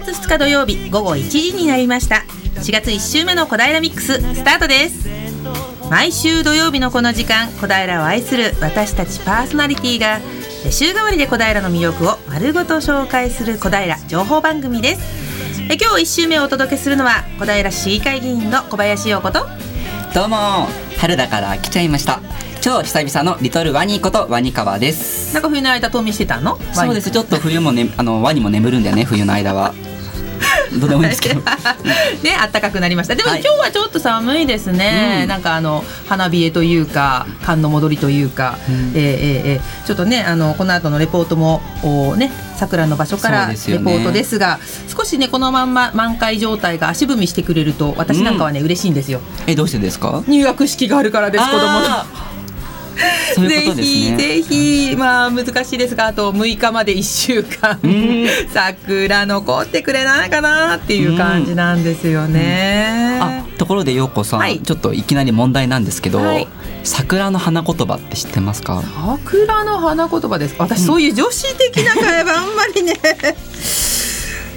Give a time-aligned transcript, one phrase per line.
[0.00, 2.24] 月2日土曜日午後1時になりました。
[2.54, 5.06] 4月1週目の小平ミックススタートです。
[5.90, 10.20] 毎週土曜日のこの時間小平を愛する私たちパーソナリティが
[10.70, 15.02] 週替わりで小平の魅力を丸ごと紹介する小平情報番組です。
[15.68, 19.46] え今日1週目をお届けするのは小平市議会議員の小林陽子と
[20.14, 22.20] どうも春だから来ちゃいました。
[22.62, 25.34] 超久々のリトルワニことワニカワです。
[25.34, 26.60] なんか冬の間冬眠してたの？
[26.72, 27.10] そうです。
[27.10, 29.74] ちょっと冬もねあのワニも眠るんだよね冬の間は。
[30.78, 31.40] どうでもいいですけど。
[31.40, 31.44] ね
[32.52, 33.16] 暖かくなりました。
[33.16, 44.62] でも、はい、今日はちょっと寒いですね、うん、なんかあの花冷えというか寒の戻りというか、うん、えー、えー、ちょっとねあのこの後のレポートもおね桜の場所からレポートですが、ね、
[44.96, 49.20] 少しねこのまんま満開状態が足踏みしてくれると私なんかはね、うん、嬉しいんですよ。
[49.48, 50.22] えどうしてですか？
[50.28, 51.86] 入学式があるからです子供の。
[51.86, 52.31] そ
[53.38, 53.74] ういうね。
[53.74, 57.78] ぜひぜひまあ難しいですがあと6日まで1週間
[58.52, 63.18] 桜残ってくれないかなっていう感じなんですよね。
[63.20, 66.48] あところで陽子さん、はい、ちょっといきなり問題なんですけど、はい、
[66.84, 68.82] 桜の花言葉って知ってますか？
[69.26, 72.94] 桜の花言葉です私、そういう女子的な会話あんまりね。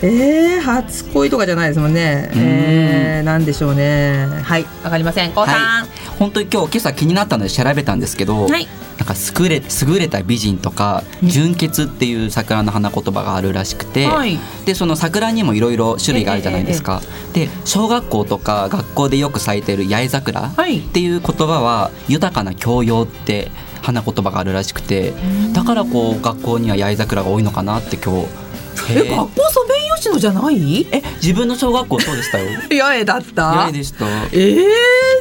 [0.01, 2.29] えー、初恋とかじゃないですもんね。
[2.35, 4.27] えー、なんでしょうね。
[4.43, 5.31] はい、わかりません。
[5.31, 5.87] こうさん、はい、
[6.19, 17.01] 本当に今日今朝気になったので調べたんですけど、はい、なんか優れ優れた美人とか純潔っていう桜の花言葉があるらしくて、はい、でその桜にもいろいろ種類があるじゃないですか。
[17.03, 20.53] えー、で小学校とか学校でよく咲いてる八重桜っ
[20.93, 25.13] ていう言葉は豊かな教養って花言葉があるらしくて、
[25.53, 28.45] だからこう学校には八重桜が多いのかなって今日。
[28.91, 29.65] え学校ソ
[30.11, 30.87] メイヨシノじゃない？
[30.91, 32.49] え自分の小学校そうでしたよ
[32.81, 34.37] 八重だった八重でしたえ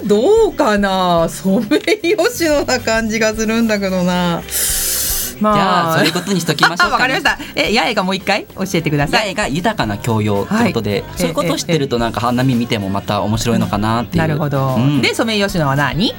[0.05, 1.29] ー、どうかな？
[1.29, 4.43] ソメイヨシノな感じがするんだけどな
[5.41, 7.37] まあ、そういうことにしときましょうわ、かりました。
[7.57, 8.47] え、八重がもう一回？
[8.55, 9.21] 教えてください。
[9.21, 14.23] 八重が豊かな教養ってことで、はい、そういうことを知ってるとなんか花見見てもまた面白いのかなっていう。
[14.23, 14.77] なるほど。
[14.77, 16.15] うん、で、ソメイヨシノは何？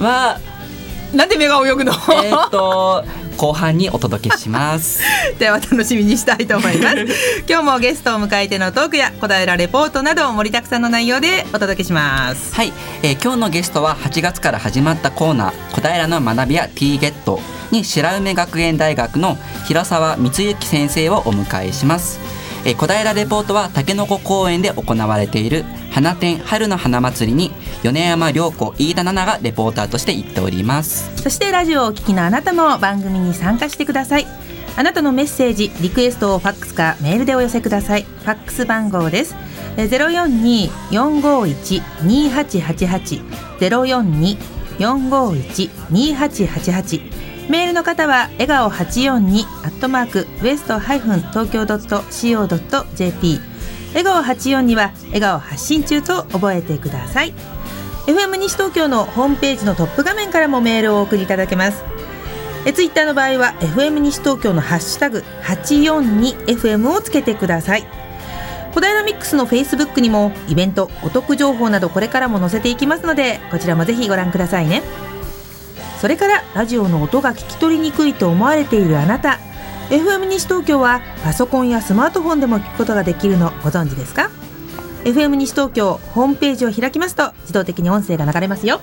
[0.00, 0.38] は
[1.14, 1.92] なんで目が泳ぐの？
[1.92, 3.04] えっと
[3.38, 5.00] 後半にお届けします。
[5.38, 6.96] では楽しみにしたいと思います。
[7.48, 12.54] 今日もゲストを迎えてのトークや小平レポートなど盛りだくさんの内容でお届けします。
[12.54, 12.72] はい、
[13.02, 17.40] えー、今日のゲストは8月から始まったコーナー小平の学びや T ゲット
[17.70, 27.50] に白梅学園大学の平沢光之先生をお迎えしますえ小平レポートはたけのこ公園で行われている花展春の花祭りに
[27.82, 31.10] 米山涼子飯田奈々がレポーターとして行っております。
[31.16, 34.26] そしてラジオをお聞きのあなたも番組に参加してください。
[34.76, 38.02] あなたのメッセージリクエストをファックスかメールでお寄せください。
[38.02, 39.34] ファックス番号です。
[39.76, 43.20] ゼロ四二四五一二八八八。
[43.58, 44.38] ゼロ四二
[44.78, 47.00] 四五一二八八八。
[47.48, 53.40] メールの方は笑顔842アットマークウエストハイフン東京ドット CO.jp
[53.94, 57.32] 笑顔84には笑顔発信中と覚えてください。
[58.06, 61.82] FM 西東京のホームページのトップ画面からもメールをお送りいただけます。
[62.66, 67.86] えツイッターの場合は FM 西東京のハッシュタグ 842FM をつけてください。
[68.74, 74.82] 小平ミックスのフェイスブックにもイベントお得情報などこれからも載せていきますのでこちらもぜひご覧くださいね。
[76.00, 79.38] それからラジオの音が聞き取りにくいと思われているあなた。
[79.90, 83.50] FM 西東京はパソコンやスマートフォンでも聞くことができるの。
[83.62, 84.30] ご存知ですか
[85.04, 88.80] ？FM 西東京ホームページを開きますと自動的に音声が流れますよ。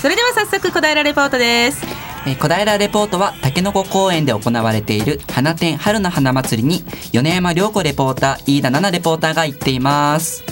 [0.00, 1.84] それでは早速小平レポートです。
[2.24, 10.44] えー、小平レポートは竹の子公園で行われている花展春の花祭りに米山涼子レポーター飯田奈々レポーターが行っています。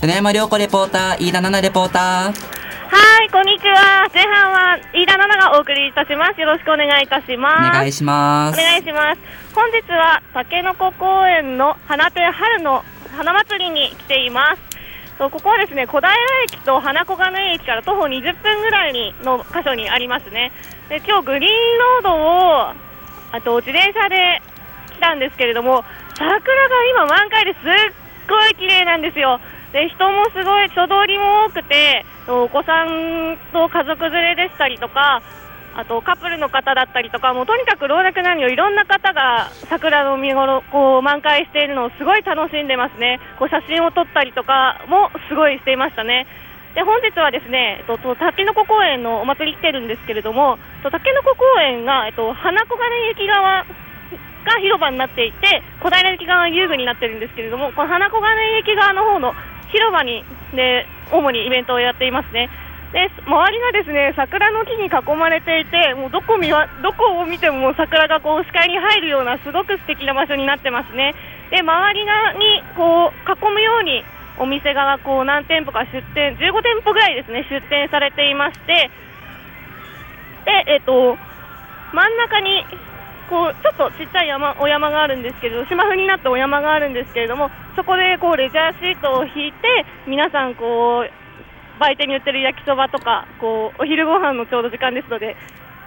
[0.00, 2.32] 米山涼子レポーター飯田奈々レポーター。
[2.32, 4.08] はいこんにちは。
[4.14, 6.40] 前半は飯田奈々がお送りいたします。
[6.40, 7.68] よろしくお願いいたします。
[7.68, 8.58] お願いします。
[8.58, 9.20] お願いします。
[9.54, 12.82] 本日は竹の子公園の花展春の
[13.14, 14.73] 花祭りに来ています
[15.18, 16.10] ここはですね小平
[16.44, 20.52] 駅と花小金井駅から徒歩20分ぐらいにの箇所にありますね。
[20.88, 22.74] で今日グリーンロードを
[23.32, 24.42] あと自転車で
[24.92, 25.84] 来たんですけれども
[26.18, 27.60] 桜が今満開ですっ
[28.28, 29.40] ごい綺麗なんですよ。
[29.72, 35.22] で人もすごい人通りも多くてお子さんと家族連れでしたりとか
[35.76, 46.26] あとカップルの方だったりとかもうとにかく老若男女いろんな方が桜の見頃こう満開しているのをすごい楽しんでますねこう写真を撮ったりとかもすごいしていましたね
[46.74, 59.34] で本日はですね、えっと、たけのこ公園のお祭り来てるんですけれども、たけのこ公園が、えっと、花小金雪川が広場になっていて小平駅側が遊具になってるんですけれどもこの花小金井駅側の方の
[59.70, 60.24] 広場に
[60.54, 62.50] で主にイベントをやっていますね。
[62.94, 71.12] で周りがですね桜の木に囲まれていてもうどこ見わどこを見ても桜がこう視界に入るようなすごく素敵な場所になってますね。
[71.50, 74.06] で周りがにこう囲むように
[74.38, 78.90] お店がこう何店舗か出店15店舗ぐらいですね出店されていまして
[80.46, 81.18] でえっ、と
[81.90, 82.62] 真ん中に
[83.28, 91.23] こうちょっとちっちゃい山お山があるんですけど芝生になったお山があるんですけれどもそこでこうレジャーシートを引いて皆さんこう
[91.80, 95.36] 売店に売ってる焼きそばとかこうお昼ご飯のちょうど時間ですので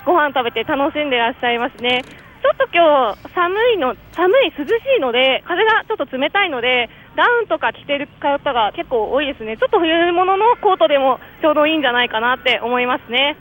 [0.06, 2.04] ご飯食べて楽しんでいらっしゃいますね。
[2.38, 9.58] ちょっと今日寒いの寒い涼しいので風がちょっと冷たいのでダウンとか着てる方が結構多いですね。
[9.58, 13.36] ちょっと冬物のコートでもちょうどいいんじゃないかなって思いますね。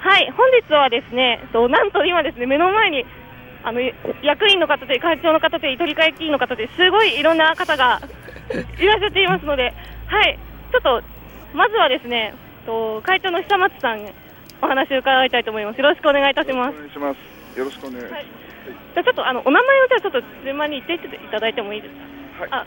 [0.00, 3.04] はい、本日はですね、となんと今ですね目の前に
[3.62, 3.80] あの
[4.22, 8.00] 役員の方で会長の方で取り替え員の方ですごいいろんな方が
[8.80, 9.74] いらっしゃっていますので、
[10.06, 10.38] はい、
[10.72, 11.02] ちょっと
[11.54, 12.34] まずはですね、
[12.66, 14.00] と会長の久松さん
[14.62, 15.78] お話を伺いたいと思います。
[15.78, 16.74] よろしくお願いいたします。
[16.76, 17.58] お願いします。
[17.58, 18.12] よろしくお願いします。
[18.14, 18.26] はい、
[18.94, 22.56] じゃちょっとあのお名前をじゃあちょっと順番に言っていただいてもいいですか？
[22.56, 22.66] はい。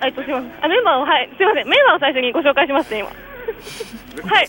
[0.00, 0.64] あ、えっとすみません。
[0.64, 3.08] あメンバーをはいすみませんメンバーを最初にご紹介しますね今。
[4.28, 4.48] はい。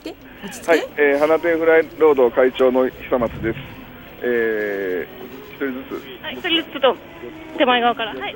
[0.66, 3.60] はい、えー、花店フライロード会長の久松です。
[4.22, 6.24] えー、一人ずつ。
[6.24, 6.96] はい、一人ずつと
[7.58, 8.14] 手前側から。
[8.16, 8.36] はい。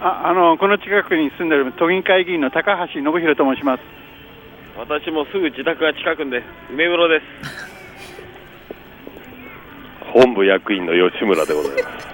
[0.00, 3.82] あ、あのこの近くに住んでる都議会議員の高橋信弘と申します。
[4.78, 7.24] 私もすぐ自宅が近くで梅室です。
[10.12, 12.08] 本部役員の吉村でございます。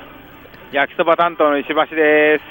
[0.72, 2.44] 焼きそば担当の石橋です。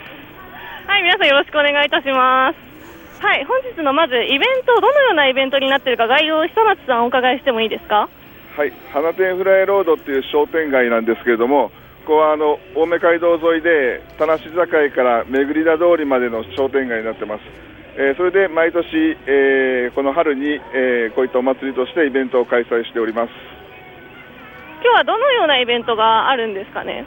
[0.87, 3.21] はい、皆さんよろしくお願いいたします。
[3.21, 8.07] はい、本日のまずイベント、どのようなイベントになっているか概要を久松さんお伺いしてもいいですか？
[8.55, 11.71] はい、花店フライロードっていう商店街なんですけれども、
[12.05, 14.45] ここはあの青梅街道沿いで田無境
[14.93, 17.41] から巡り田通りまでの商店街になってます。
[17.97, 23.31] えー、それで毎年、えー、この春に、えー、こういったお祭りとしてイベントを開催しております。
[24.83, 27.05] 今日はどのようなイベントがあるんですかね？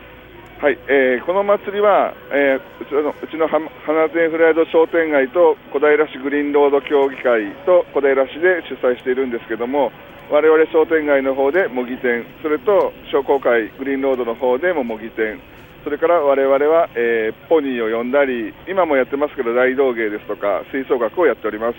[0.59, 9.93] はい、えー、この祭りは、えー、うちのうちの花善フライド商店街と小平市グリーンロード協議会と小平市で主催しているんですけども
[10.31, 15.41] 我々商店街の方で模擬店それと商工会グリーンロードの方でも模擬店
[15.85, 21.79] それから我々は、えー、ポニーを呼んだり今もやってますけど大道芸ですとか吹奏楽をやっております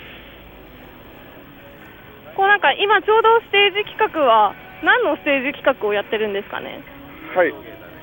[2.35, 6.81] こうなんか今ちょうどステージ企画は何のステージ企画をやってるんですかね？
[7.35, 7.53] はい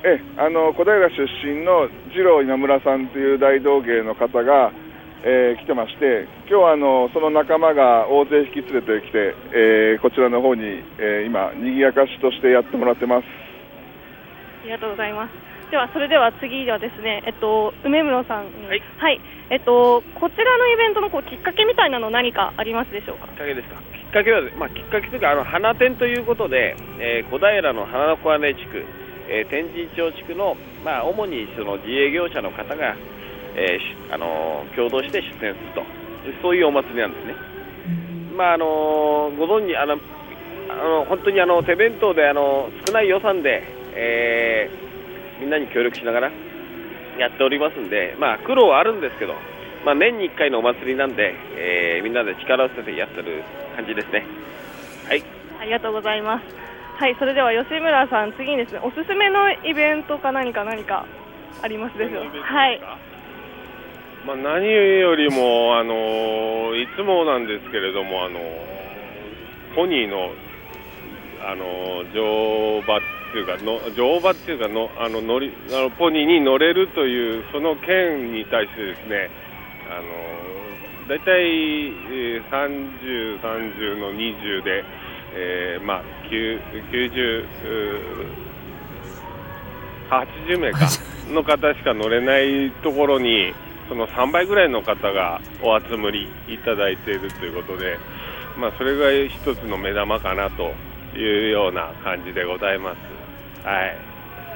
[0.05, 4.71] えあの小平出身の次郎今村さんという大道芸の方が、
[5.23, 10.61] えー、来てまして今日はあのその仲間が大勢引き連れてきて、えー、こちらの方に、
[10.99, 13.25] えー、今にぎやかしとしてやってもらってます。
[13.25, 15.31] ありがとうございます。
[15.71, 19.19] ではそれでは次はですねえっと梅室さんはい、はい、
[19.49, 23.27] えっとこちらのイベントのこうきっかけみたいなの何かありますでしょうか？
[23.27, 23.75] きっかけですか？
[24.07, 28.85] っかけは、まあ、きっかけというかあの花店ということで、えー、小平の花の小金地区、
[29.27, 30.55] えー、天神町地区の、
[30.85, 32.95] まあ、主にその自営業者の方が、
[33.57, 35.83] えーあの共同して出店すると
[36.41, 37.35] そういうお祭りなんですね。
[38.37, 39.97] まああのご存知あの
[40.69, 43.63] あの本当にあの手弁当であの少ない予算で、
[43.95, 46.31] えー、みんなに協力しながら
[47.17, 49.33] やっておりますんで、まあ、苦労はあるんですけど、
[49.85, 53.43] まあ、年に1回のお祭りなんで、えー、みんなで力を合わせてやってる
[53.75, 54.23] 感じですね。
[55.07, 55.23] はい。
[55.59, 56.43] ありがとうございます。
[56.99, 61.05] はい、それでは吉村さん、次にですね、おすすめのイベントか何か何か
[61.63, 62.37] ありますでしょうか？
[62.43, 62.81] はい。
[64.27, 68.41] まあ、何よりも、あのいつもなんですけれども、あの
[69.73, 70.31] ポニーの、
[71.47, 72.99] あの乗馬っ
[73.31, 79.29] ていうかの乗馬っていうかのあの乗りあのポニーに乗れるというその件に対してですね、
[79.89, 84.83] あの大体、えー、30、30の20で、
[85.35, 87.45] えー、まあ、90、
[90.09, 90.79] 80名か
[91.29, 93.53] の方しか乗れないところに、
[93.87, 97.97] その3倍ぐらいの方がお集まりいただいているということで、
[98.57, 100.73] まあ、それが一つの目玉かなと
[101.17, 102.97] いうような感じでございます。
[103.65, 103.97] はい、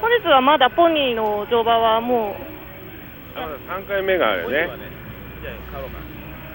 [0.00, 2.36] 本日はまだポニーの乗馬はも
[3.34, 3.38] う
[3.70, 4.68] 3回目があるね。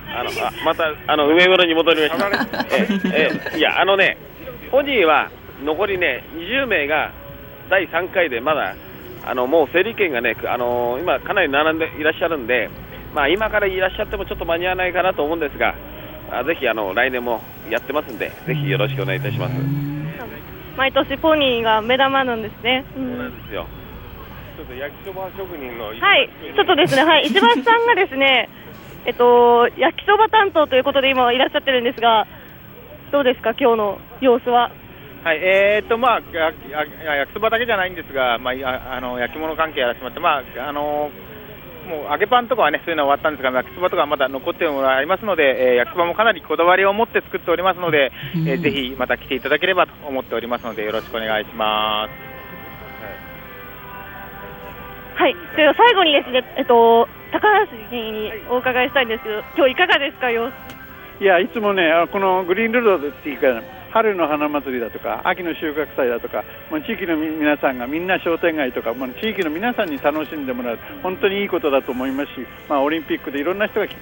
[0.09, 2.65] あのあまたあの上室に戻りました。
[3.11, 4.17] ええいやあのね
[4.71, 5.29] ポニーは
[5.63, 7.11] 残りね20名が
[7.69, 8.75] 第3回でまだ
[9.29, 12.69] あのもう整理券がねあの今かなり並んでいらっしゃるんで、
[13.13, 15.75] まあ今からいらっしゃってもちょっと間に合わないかなと思うんですが、
[16.31, 19.53] あぜひあの来年もやってますんでぜひよろしくお願いいたします。
[20.77, 22.85] 毎年ポニーが目玉なんですね。
[22.93, 23.67] そうなんですよ。
[24.57, 28.49] ちょっと焼きそば職人のはいちょっとですねはい石橋さんがですね
[29.05, 32.25] えっと焼きそば担当ということで今いらっしゃってるんですが
[33.11, 34.71] どうですか今日の様子は？
[35.27, 36.53] はい、えー、っとまあや
[37.17, 41.11] 焼きそばだけじゃないんですが、まああの焼き物関係やらせてもらって、まああの
[41.83, 52.11] もう揚げパンとかはねそういうのは終わったんですが焼きそばとかまだ残っているものがありますので、えー、焼きそばもかなりこだわりを持って作っておりますので、うん、えー、ぜひまた来ていただければと思っておりますのでよろしくお願いします。
[55.19, 60.53] はい、では最後にですね、えっと高橋にお伺いしたいんですけど、今日いかがですか様子？
[61.19, 63.61] いやいつもねこのグリーンルードっていうか
[63.97, 73.95] 春の花祭りだとか秋の収穫祭だとか、まあ、地域の皆さんがみんな商店街とか、まあ、地域の皆さんに楽しんでもらう本当にいいことだと思いますし、まあ、オリンピックでいろんな人が来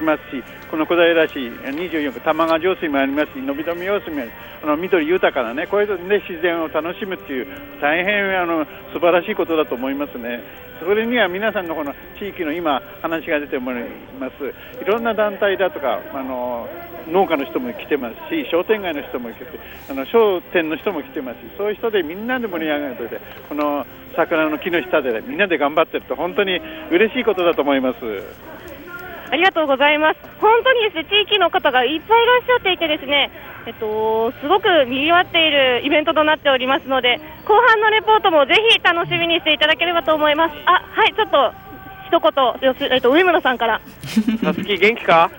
[0.00, 7.46] ますしこの小平市24区玉川上水もありますしのび富用水もありますあの緑豊かなねこういう、ね、自然を楽しむっていう
[7.80, 10.40] 大変あの素晴らしいことだと思いますね。
[10.80, 13.88] それには皆さんのこの地域の今話が出てもらい
[14.18, 16.66] ますいろんな団体だとかあの
[17.06, 19.44] 農家の人も来てますし商店街の人も来て
[19.90, 23.84] あの商店の人も来てますしそういう人でみんなで盛り上がるとでこの
[24.16, 26.58] 桜の木の下で、みんなで頑張ってると本当に
[26.90, 27.96] 嬉しいことだと思います。
[29.30, 30.20] ありがとうございます。
[30.40, 33.30] 本当にですね、地域の方がいっぱいいらっしゃっていてですね、
[33.66, 40.54] えっと、すごく賑わっているイベントとなっておりますので、後半のレポートもぜひ楽しみにしていただければと思います。
[40.66, 41.52] あ、はい、ちょっと
[42.08, 43.80] 一言、えっと、上村さんから。
[44.42, 45.30] さつき元気か？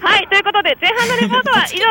[0.00, 1.82] はい、ということで前半のレポートは以上で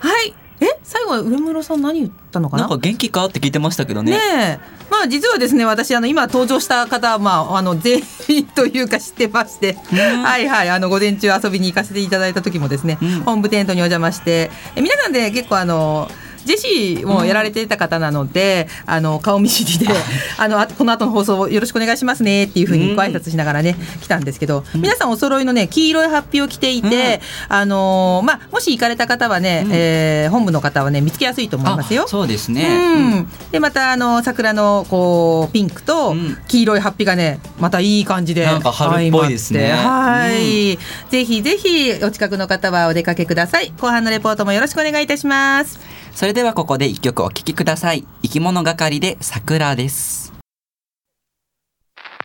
[0.00, 0.06] す。
[0.06, 0.34] はい。
[0.62, 2.62] え最後は上村さん何言ったのかな？
[2.62, 3.24] なんか元気か？
[3.26, 4.12] って聞いてましたけどね。
[4.12, 10.70] ねまあ実はですね私あの今登場した方まああの全員というか知ってまして、はいはい。
[10.70, 14.50] あの午前中遊びに行かせていただいた時もですね、うん、本部テントにお邪魔して。
[14.76, 16.08] え皆さんで結構あの
[16.44, 19.94] ジェシーもやられていた方なので、うん、あの顔見知りで
[20.38, 32.06] あのこの後の放送よろしくお願いしますねっていうふうにご挨拶しながらね、来たんですけど、うん、皆さんお揃いのね黄色いハッピーを着ていて、うん、あのまあもし行かれた方はね、うん、えー、本部の方はね見つけやすいと思いますよ。
[32.08, 32.66] そうですね。
[32.96, 36.14] うん、でまたあの桜のこうピンクと
[36.48, 39.72] 黄色いハッピーがねまたいい感じでなんか春っぽいですね。
[39.72, 40.78] はい、
[41.10, 43.72] ぜひぜひお近くの方はお出かけください。
[43.80, 46.01] 後半のレポートもよろしくお願いいたします。
[46.14, 48.06] それではここで一曲お聴きください。
[48.22, 50.32] 生き物係で桜です。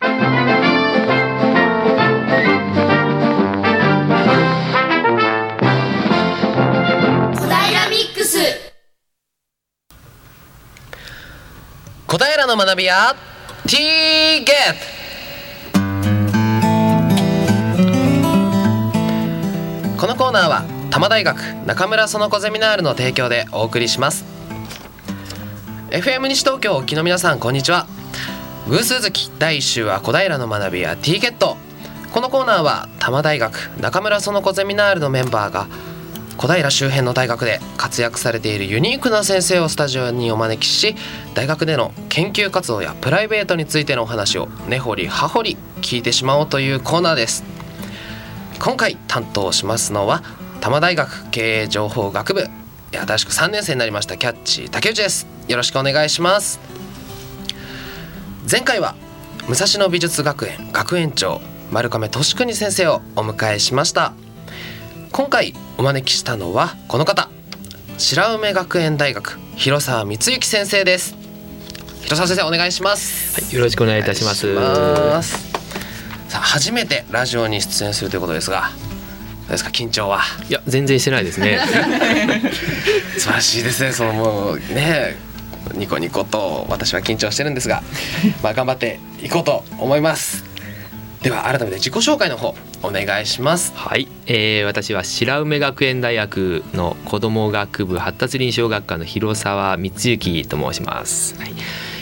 [0.00, 0.20] 小平
[7.88, 8.38] ミックス。
[12.06, 13.16] 小平の学び屋
[13.66, 14.78] T ゲット。
[20.00, 24.24] このコーナーは多摩大学中村園子ゼミナールの提供でお送りします。
[25.90, 27.86] FM 西東京沖の皆さんこんにちは。
[28.68, 31.58] 偶数月第1週は小平の学びや T ゲット。
[32.12, 35.66] このコーナーは多摩大学中村園子ゼミナールのメンバーが
[36.38, 40.94] 小平周辺の大学で活躍されているユニークな先生をスタジオにお招きし
[41.34, 47.44] 大学での研究活動やプライベートについてのお話を根掘り葉掘り聞いてしまおうというコーナーです。
[48.58, 50.22] 今回担当しますのは
[50.60, 52.46] 多摩大学経営情報学部。
[52.90, 55.26] 新しく3年生になりましたキャッチ竹内です。
[55.46, 56.58] よろしくお願いします。
[58.50, 58.94] 前回は
[59.46, 64.14] 武蔵野美術学園学園長丸亀俊邦先生をお迎えしました。
[65.12, 67.28] 今回お招きしたのはこの方
[67.98, 71.14] 白梅学園大学広沢光之先生です。
[72.02, 74.50] 広沢先生お願いします、はい、よろしくお願いいたします。
[76.28, 78.70] さあ初めてラジオに出演するということですが
[79.52, 80.20] ですか緊張は？
[80.48, 81.58] いや全然してないですね。
[83.16, 83.92] 素晴らしいですね。
[83.92, 85.16] そのもうね
[85.74, 87.82] ニコニコと私は緊張してるんですが
[88.42, 90.44] まあ頑張っていこうと思います。
[91.22, 93.72] では改めて自己紹介の方お願いします。
[93.74, 101.54] はい、えー、私は白梅学園大学の子ども学部発達臨床学科の広沢光之と申します、はい。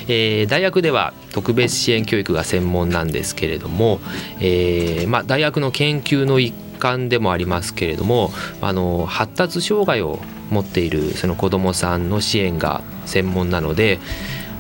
[0.09, 4.01] えー、大学では特別支援教育が専門なんですけれども、
[4.39, 8.31] えーまあ、大学の研究の一環でもありますけれども
[8.61, 10.19] あの発達障害を
[10.51, 13.99] 持っているその子どもさんの支援が専門なので、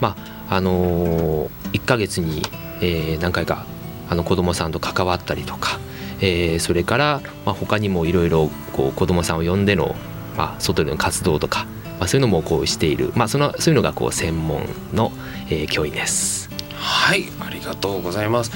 [0.00, 2.42] まああの1ヶ月に、
[2.80, 3.66] えー、何回か
[4.08, 5.78] あの子どもさんと関わったりとか、
[6.20, 9.96] えー、それから、まあ、他にもいろいろ子どもさんを呼んでの、
[10.36, 11.66] まあ、外での活動とか、
[11.98, 15.12] まあ、そういうのもこうしている、まあ、そのそういうのがこう専門の、
[15.50, 16.48] えー、教員です。
[16.78, 18.52] はいありがとうございます。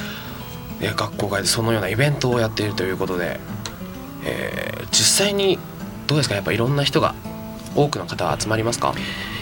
[0.81, 3.39] え学校外でそのようなイベントをやっているということで、
[4.25, 5.59] えー、実際に
[6.07, 6.35] どうですか？
[6.35, 7.15] やっぱいろんな人が
[7.77, 8.95] 多くの方集まりますか？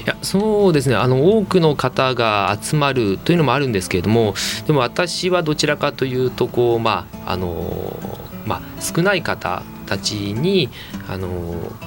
[0.04, 0.96] いやそうですね。
[0.96, 4.34] あの多くの方が集まるというのもあるんですけれども
[4.66, 7.98] でも私はどちらかというとこうまああの
[8.46, 10.70] まあ少ない方たちに
[11.08, 11.28] あの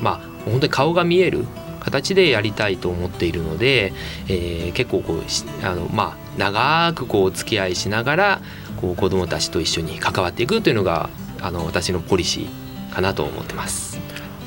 [0.01, 1.45] まあ本当に顔が見える
[1.79, 3.91] 形でやりたいと思っているので、
[4.27, 5.21] えー、結構こう
[5.65, 8.41] あのまあ長くこうお付き合いしながら
[8.81, 11.09] こう子どもたちと一緒に関わっていくというのが
[11.39, 13.99] あの私のポリシーかなと思ってます。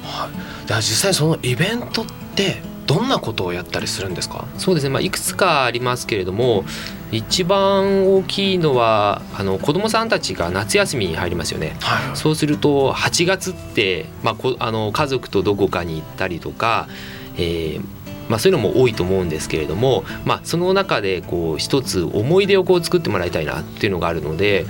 [0.02, 0.28] は
[0.64, 4.44] い、では実際そのイベントってどんなことをやったりするんですか？
[4.58, 6.64] そうですね、まあ、いくつかありますけれども
[7.10, 16.88] 一番大きいのはあの子どもさんたちが夏休みに入りますよね、はい、そうすると8月って、まあ、こあの家族とどこかに行ったりとか、
[17.36, 18.03] えー
[18.34, 24.66] まあ、そういうのも多いと思うんですけれども、まあ、その中でこう一つ思い出をこう作ってもらいたいなっていうのがあるので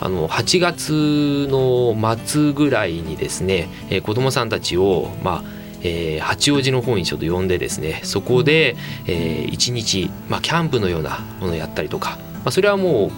[0.00, 8.76] あの8月の末ぐらいにですね、えー、子どもさんたちを、まあえー、八王子の方にちょっと呼んでですねそこで、
[9.06, 13.10] えー、1日、まあ、キャンプのようなものをやったりとか、まあ、それはもう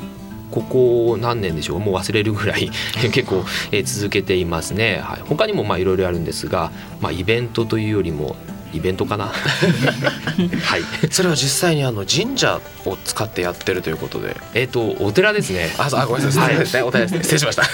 [0.51, 2.69] ここ何年でしょうもう忘れるぐらい
[3.13, 8.35] 結構、えー、続けていますね、はい、他にもまあいろいろあるんですが、まあ、イベントというよりも
[8.75, 9.27] イベントかな。
[9.33, 10.83] はい。
[11.11, 14.37] それは実際にあの神社を使ってやってるということで。
[14.55, 15.73] えっ、ー、とお寺ですね。
[15.79, 17.23] ああごめんなさい、はい、お寺ですね。
[17.23, 17.65] 失礼しました。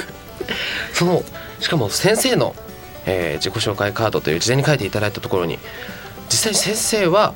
[0.93, 1.25] その
[1.61, 2.55] しかも先生の、
[3.07, 5.59] えー、自己紹介カードという事前に書いていただいたところに
[6.29, 7.35] 実際に先生は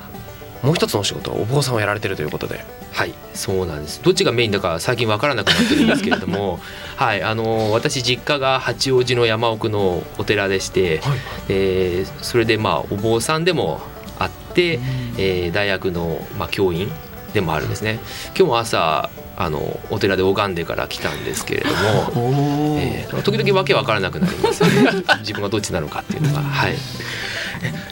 [0.62, 4.00] もう一つのお仕事お坊さんをやられてるということではいそうなんです。
[4.04, 6.60] どっちがメインだか最近分からなくなってるんですけれども
[6.94, 13.80] はいあの私実家が八王子の山奥のお寺でして、はい、えー、それでまあお坊さんでも
[14.20, 14.78] あって、
[15.18, 16.88] えー、大学の、まあ、教員
[17.32, 17.98] でもあるんですね。
[18.28, 24.68] 今日も朝あのお寺で拝んでから来たんですけれども、 えー、時々わけわからなくなります、ね、
[25.20, 26.40] 自分がどっちなのかっていうのが。
[26.42, 26.76] はい。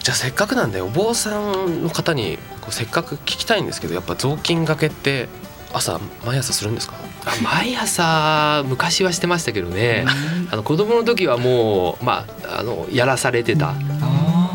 [0.03, 5.29] じゃあせっかくなんでお坊さんの方にこうせっかく聞きたいんですけどやっぱ雑巾がけって
[5.73, 6.95] 朝毎朝するんですか？
[7.25, 10.05] あ毎朝昔はしてましたけどね、
[10.51, 13.75] あの子供の時はもうまああのやらされてた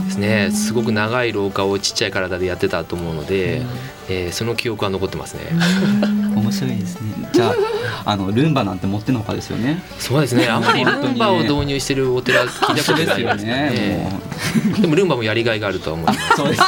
[0.05, 0.51] ですね。
[0.51, 3.61] すごく長い廊下をちっちゃい体でやってたと思うので、
[4.09, 5.41] えー、その記憶は残ってますね
[6.47, 7.29] 面白いですね。
[7.33, 7.53] じゃ
[8.05, 9.83] ああのルンバなんて持ってのほかですよね。
[9.99, 10.47] そうですね。
[10.47, 14.09] あんまりルンバを導入してるお寺聞いたことないですね
[14.79, 16.19] でもルンバもやりがいがあるとは思います。
[16.37, 16.61] そうです。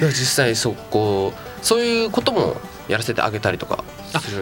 [0.00, 2.56] 実際そこそういうことも
[2.88, 3.84] やらせてあげたりとか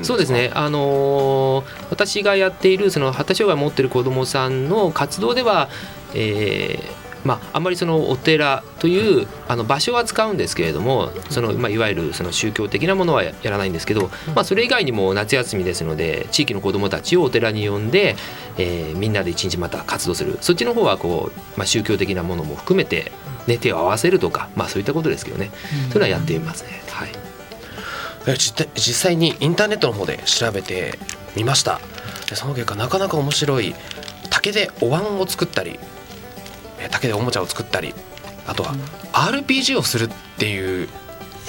[0.03, 5.69] そうですね、あのー、私がやっているその発達障害を持っている子どもさんの活動では、
[6.15, 18.17] えーまあ、あんまりそのお寺というあの場所は使うんですけれどもその、まあ、いわゆるその宗教的なものはやらないんですけど、まあ、それ以外にも夏休みですので地域の子どもたちをお寺に呼んで、
[18.57, 20.39] えー、みんなで一日また活動する。
[20.41, 23.13] そっちの方はこう、まあ、宗教的なものも含めて、
[23.47, 26.83] ね、手を合わせるとか、まあ、そういったことですけどね、そういうのはやっていますね。
[26.91, 27.09] はい。
[28.37, 30.99] 実際にインターネットの方で調べて
[31.35, 31.81] みました。
[32.29, 33.75] でその結果なかなか面白い。
[34.31, 35.81] 竹でお椀を作ったり
[36.91, 37.95] 竹でおもちゃを作ったり
[38.47, 38.75] あとは
[39.13, 40.89] RPG をするっていう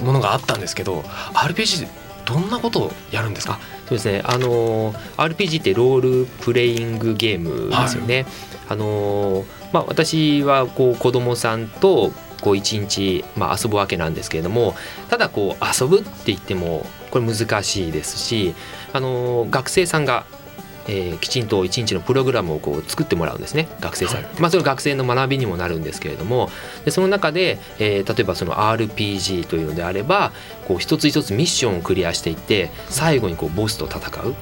[0.04, 1.02] ものがあったんですけど
[1.34, 1.88] RPG
[2.26, 3.60] どんなことをやるんですか？
[3.88, 4.22] そうですね。
[4.24, 8.26] あの RPG ってロールプレイングゲームですよね、はい、
[8.70, 12.12] あのまあ私はこう子供さんと
[12.42, 14.76] こう一日、まあ、遊ぶわけなんですけれども
[15.10, 18.54] ただこう遊ぶって言ってもこれ難しいですし
[18.94, 20.26] あの学生さんが
[20.90, 26.50] えー、きちんと一日のプログラムをこう作ってもらうんですね学生さん、はい、まあ、それ学生の学びにもなるんですけれども
[26.84, 30.32] でその中で、えー、例えばその RPG というのであれば
[30.68, 34.34] こう一つ一つミッションをクリアしていって最後にこうボスと戦う。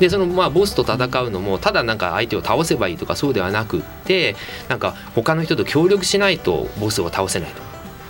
[0.00, 4.34] でそのまあボスと戦うのもただなんか相手を倒せばいいとかそうではなくって
[4.68, 7.62] なんか他の人と協力しないとボスを倒せないと。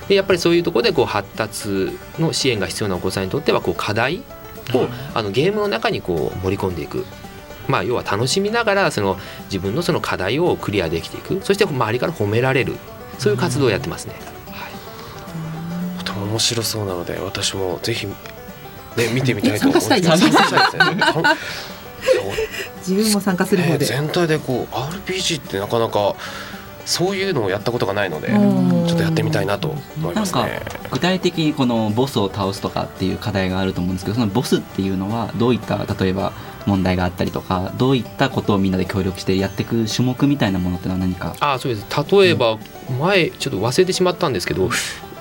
[0.09, 4.23] でやっぱりそういうところでこう発達の支援が必要なお子さんにとってはこう課題
[4.73, 7.05] をあのゲームの中にこう盛り込んでいく
[7.68, 11.40] まあ、要は楽しみながらその自分のその課題をクリアできていく。
[11.44, 12.77] そして周りから褒められる。
[13.18, 14.14] そういう活動をやってますね。
[14.51, 18.14] はい、とても面白そうなので私もぜひ、ね、
[19.12, 19.90] 見てみたいと思います。
[22.87, 26.14] 自分も参加する方で、全体でこう RPG ってなかなか
[26.85, 30.62] そういうのをやったことがないのでちょっとやってみたいなと思いますね。
[30.90, 36.33] 具体的にこのボスを倒すとかっていう課題があると思うんですけどそのボスっていうのはどういった例えば
[36.66, 41.35] 問題があったりとかどういったことをみんなで協力してやっていく種目みたいなものってのは何か？
[41.40, 41.87] あそうです。
[42.12, 42.59] 例えば
[42.99, 44.69] 前ちょっと忘れてしまったんですけど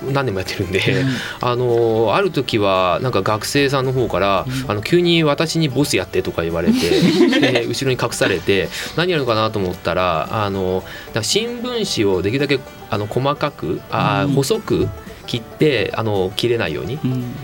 [0.02, 1.04] 何年もやってるんで、
[1.40, 6.78] あのある時はなんか学生さんの方から「あの急に私にボスやって」とか言われて
[7.40, 10.82] で後ろに隠されて何やるのかなと思ったらあの
[11.22, 12.60] 新聞紙をできるだけ
[12.90, 14.88] あの細かくあ細く
[15.26, 16.98] 切ってあの切れないように、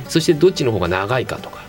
[0.08, 1.66] そしてどっちの方が長いかとか。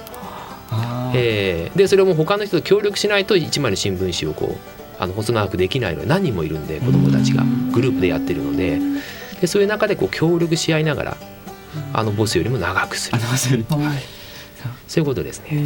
[1.14, 8.80] えー、でそれも他の人と協力しないと1枚の新聞紙をこうあの細長くできないので何人もいるんで子どもたちがグループでやってるので
[9.42, 11.18] でそういう中でこう協力し合いながら
[11.94, 13.20] あのボスよりも長くする。
[14.88, 15.64] そういうことですね。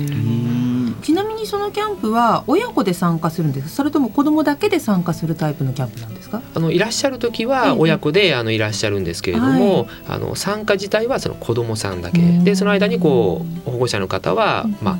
[1.01, 6.41] ちなみにそのキャンプは親子で参加するんですそれとも子供だけで参加するタイプのキャンプなんですか？
[6.53, 12.19] あのいらっしゃる時は親子であのいらっしゃるんですけれども、はい、あの参加自体はその子供さんだけ。
[12.19, 14.97] でその間にこう保護者の方はまあ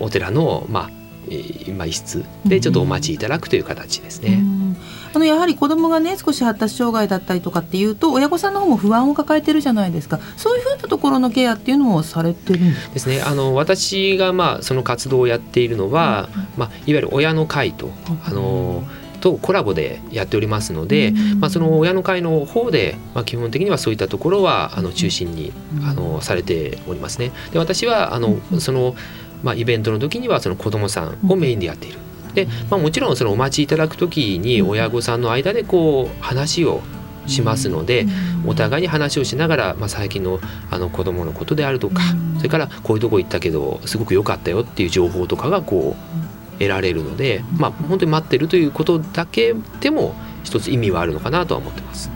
[0.00, 0.90] お寺のまあ
[1.66, 4.42] 今一室でちょっとお待ちいただくという形ですね。
[5.14, 10.18] あのやはり子どもがね少し発達障害だったりとかっていうと親御さんの方も不安を抱えてるじゃないですか。
[10.36, 13.22] そういうふうなところのケアっていうのもされてるんですね。
[13.22, 17.90] あの私がまあその活動をやっているのは、うん、まあ、いわゆる親の会と、
[18.24, 18.82] あの
[19.20, 25.52] とコラボでやっておりますので、うん、まあ、その親の会の方で、まあ、基本的にはそういったところはあの中心に、
[25.84, 27.30] あのされておりますね。
[27.52, 28.94] で私はあのその
[29.44, 31.98] まあ、イベントの時にはその子どもさんをメインでやっている。
[32.34, 36.82] で、まあ、もちろんそのお待ちいただく時に親御さんの間でこう話を
[37.26, 38.06] しますので、
[38.46, 42.02] お互いに話をしながら、まあ、最近のあの子どものことであるとか、
[42.36, 52.13] それからこういうとこ行ったけどすごく良かったよっていう情報とかがこう得られるので、まあ、本当に待ってるということだけでも一つ意味はあるのかなとは思ってます。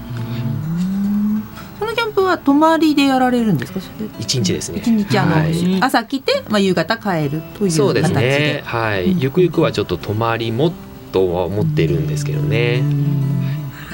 [2.28, 3.80] は泊まりでやられるんですか？
[4.18, 4.78] 一日ですね。
[4.78, 8.62] 一日あの、はい、朝来て、まあ、夕方帰るというそうですね。
[8.64, 10.72] はい、ゆくゆくはちょっと泊まりも
[11.12, 12.82] とは思っているんですけどね。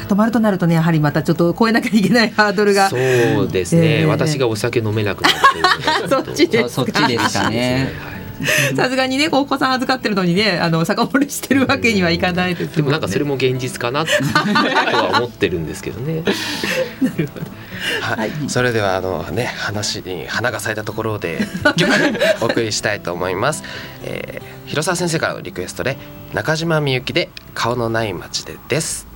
[0.08, 2.90] 泊まるとなるとねやはりまたちょっと超えなきゃいけないハードルが。
[2.90, 5.34] そうですね、えー、私がお酒飲めなくなる
[6.08, 8.13] そっちですそっちですかね
[8.76, 16.22] さすがにねお子さん預かってるのにねあの酒盛りしてるわけにはいかないです、ね、でもなんかそれも現実かなとは思ってるんですけどね。
[17.00, 17.46] なるほど
[18.00, 21.38] はい、それではあのね話に花が咲いたところで
[21.76, 21.90] 曲
[22.40, 23.62] お送りしたいと思います、
[24.04, 25.98] えー、広沢先生からのリクエストで
[26.32, 29.13] 中島みゆきで顔のない街でです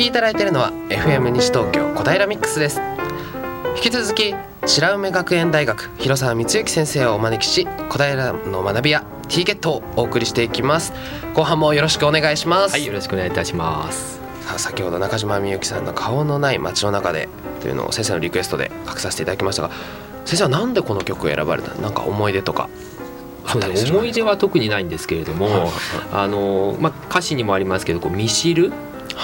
[0.00, 2.80] きいただいているのは FM 西東京小平ミックスです。
[3.76, 4.34] 引き続き
[4.66, 10.94] 白梅学園大学広沢光之先生をお招きし小平の学びやティーゲットをお送りしていきます。
[11.34, 12.72] 後半もよろしくお願いします。
[12.72, 14.18] はいよろしくお願いいたします。
[14.40, 17.28] さあ先ほど中島みゆきさんの顔のない街の中で
[17.60, 19.70] というのを先生のリクエストで書きさせていただきましたが
[20.24, 22.70] 先生はなんでこの曲を選ばれたなんか思い出とか
[23.46, 25.70] そうね、思い出は特にないんですけれども、はい。
[26.12, 28.72] あのまあ、歌詞にもありますけどこう見知る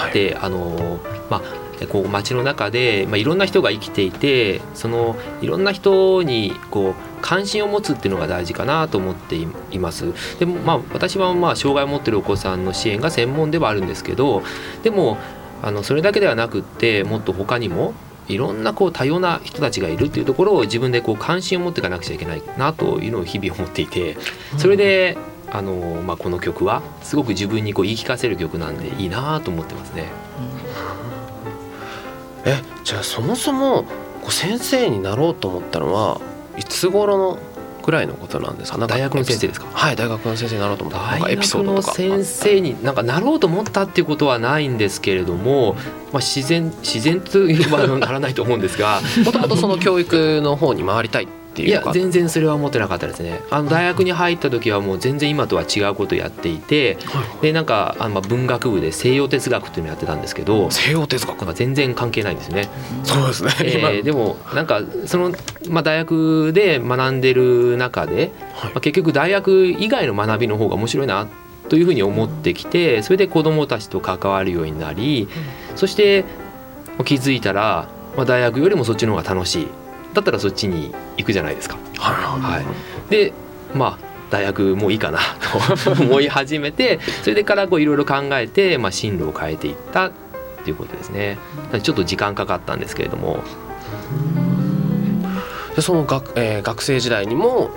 [0.09, 10.15] って、はい、あのまあこう街の中で、まあ、いろんな人が生きていてそのいろんな人にこう関心を持つっていうのが大事かなと思っています。
[10.39, 14.43] でもまあ私はまあ障害を持ってるお子さんの支援が専門ではあるんですけど
[14.83, 15.19] でも
[15.63, 17.93] あのそれだけではなくってもっと他にも
[18.29, 24.17] いろんなこう多様な人たちがいるっていうところを自分でこう関心を持っていかなくちゃいけないなというのを日々思っていて
[24.59, 25.17] それで
[25.57, 30.09] あの、まあ、この曲はすごく自分にこう言い聞かせる曲なんでいいなと思ってますね。
[32.45, 33.85] えじゃあそもそも
[34.29, 36.21] 先生になろうと思ったのは
[36.57, 37.39] いつ頃の
[37.83, 38.79] くらいのことなんですか？
[38.87, 39.67] 大学の先生ですか？
[39.73, 41.29] はい大学の先生になろうと思った。
[41.31, 41.93] エピソードとか。
[41.93, 45.75] 先生になんかなろうと思ったっていうことはないんですけれども、
[46.13, 53.41] まあ、自然自然といえばならないと思うんですが もともとその教育の方に回りたいっていういや全然それは思ってなかったですね。
[53.51, 62.69] あの大学に入った時はもう全然今とは違うことをやっていて、はい、でなんかあの文学部で西洋哲学っていうのをやってたんですけど西洋哲学なんか全然関係ないんですね。
[63.05, 65.33] そうですね、えー、でもなんかその、
[65.71, 71.27] まあ、大学で学んでる中で、はい、まあ、結局大学以外の学びの方が面白いな
[71.71, 75.29] というふうに思ってきてそれで子どもたちと関わるようになり
[75.75, 76.25] そして
[77.05, 79.69] 気づいたら、まあ、大学よりもそっちの方が楽しい
[80.17, 81.77] だったらそっちに行くじゃないですか。
[81.99, 83.33] はい、で
[83.75, 85.19] まあ大学もういいかな
[85.85, 90.13] と 思い始めてそれでからいろいろ考えて、まあ、進路を変えていったっ
[90.65, 91.39] ていうことですね。
[91.83, 93.45] ちょっと時間かかったんですけれども。
[95.77, 97.71] でその学,、えー、学生時代にも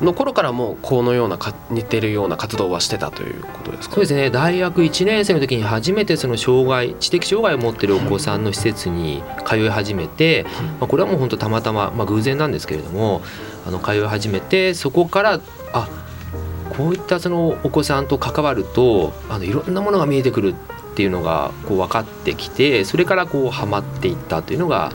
[0.00, 3.94] の頃からもうこのようなか似てるような活動はしてたということですか？
[3.96, 4.30] そうですね。
[4.30, 10.46] 大学1年生の時に初めてその障害知的障害を持ってるお子さんの施設に通い始めて、
[10.78, 13.22] まあ、これはもう本当たまたま、まあ、偶然なんですけれども
[13.66, 15.40] あの通い始めてそこから
[15.72, 15.88] あ
[16.70, 24.92] こういったそのお子さんと関わるとあのいろんなものが見えてくるっていうのがこう分かってきてそれからこうハマっていったというのが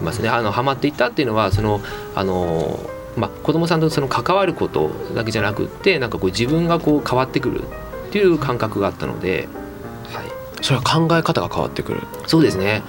[0.00, 0.28] いますね。
[0.28, 1.80] あのハマっていったっていうのはその
[2.14, 2.78] あの
[3.16, 9.48] まあ、子どもさんとその関わることだけじゃなくってなんかこう自分がこう変わってくるっていう感覚があったので、
[10.12, 10.26] はい、
[10.62, 12.02] それは考え方が変わってくる。
[12.26, 12.82] そうですね。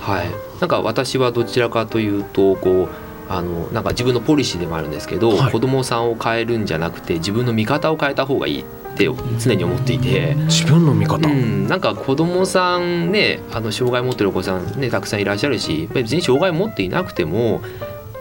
[0.00, 0.30] はい。
[0.60, 8.64] なんか私はどちらかというとこうあのなんか自分のポリシーでもあるんですけど、はい、子どもさんを変えるんじゃなくて自分の見方を変えた方がいいっ
[8.96, 10.34] て常に思っていて。
[10.34, 17.62] 自分の見方、うん、なんか子供さんねあの障害持ってるお子さんねたくさんいらっしゃるし別に障害持っていなくても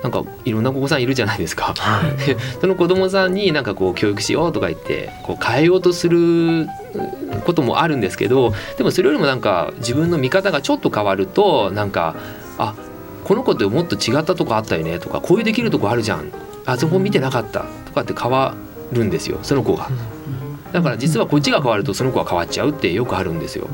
[0.03, 2.12] なんかいろんなお子さんいるじゃないですか、はい、
[2.62, 6.67] その子供さんになんかこう教育しようとか言ってこう変えようとする
[7.45, 12.15] こともあるんですけどでもそれよりもなんか自分の見方がちょっと変わるとなんか
[12.57, 12.75] あ
[13.25, 16.31] この子ってもっと違ったとこあったよねとかこういうできるとこあるじゃん
[16.65, 18.55] あそこ見てなかったとかって変わ
[18.91, 19.89] るんですよその子が。
[20.71, 23.67] だから実はこっちが変わるとその子が変わっちゃうってよくあるんですよ。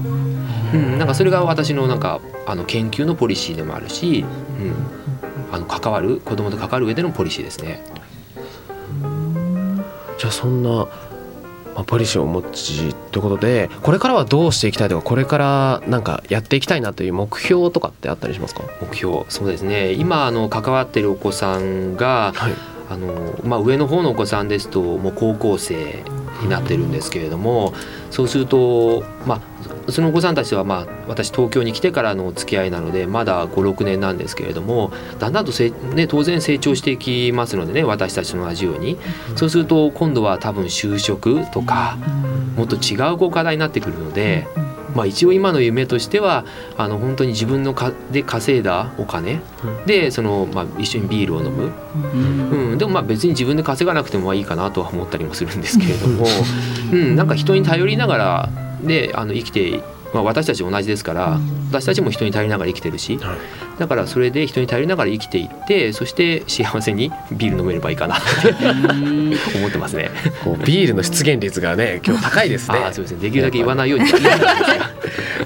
[0.73, 4.23] うん、なんかそれが私のなんかあの研究のポリシーでもあるし、
[4.59, 5.04] うん、
[5.55, 7.81] あの関わる子供と関わる上でのポリシーですね。
[10.17, 10.89] じゃあそんな、ま
[11.75, 18.63] あ、ポリシーをお持ちということでこれからはどうしていきたいとかこれからなんかやっていきたいなという目標とかってあったりしますか？
[18.81, 19.93] 目標そうですね。
[19.93, 22.53] 今あの関わってるお子さんが、はい、
[22.89, 26.03] あのまあ、上の方のお子さんですともう高校生
[26.41, 27.73] になってるんですけれども、
[28.11, 29.41] そうすると、まあ、
[29.89, 38.97] そのお子さんたちは、まあ、私東京に来てからのお付き合いなのでまだ56年なんですけれどもだんだんとせ、ね、当然成長していきますのでね私たちと同じように。
[39.35, 41.97] そうすると今度は多分就職とか
[42.55, 44.47] もっと違うこう課題になってくるので。
[44.95, 46.45] まあ、一応今の夢としては
[46.77, 49.41] あの本当に自分のかで稼いだお金
[49.85, 51.71] でその、まあ、一緒にビールを飲む、
[52.71, 56.25] うん、でもまあ別に自分で稼がなくてもいいかなとは思ったりもするんですけれども、
[56.93, 58.49] うん、なんか人に頼りながら
[58.81, 59.83] であの生きて
[60.13, 61.39] まあ、私たち同じですから、
[61.71, 63.19] 私たちも人に頼りながら生きてるし、
[63.77, 70.11] だからそれで人に頼りながら生きていってそして幸せにビール飲めればいいかなって思ってますね。
[70.41, 72.77] こうビールの出現率がね今日高いですね。
[72.93, 73.19] そうですね。
[73.19, 74.05] できるだけ言わないように。
[74.15, 74.15] や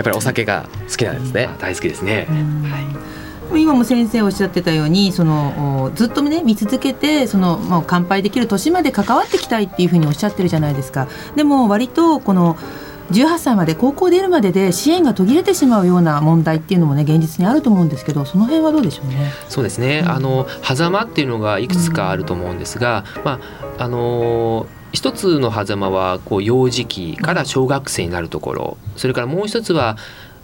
[0.01, 1.49] っぱりお酒が好きなんですね。
[1.59, 2.27] 大好きですね、
[3.49, 11.07] はい、今も先生おっしゃってたようにそのずっとね見続けてその、まあ、乾杯できる年まで関わってきたいっていうふうにおっしゃってるじゃないですか。
[11.35, 12.55] でも割とこの
[13.11, 19.31] 18歳まで高校出るまでで支援が途切れてしまうような問題っていうのもね現実にあると思うんですけどその辺はどうでしょうね？
[19.49, 23.39] そうですね、うん、あの狭間っていうのがいくつかあると思うんですが、うん、ま
[23.77, 28.77] ああの一つの狭間はこう幼児期から小学生になるところ。
[28.95, 29.97] それからもう一つは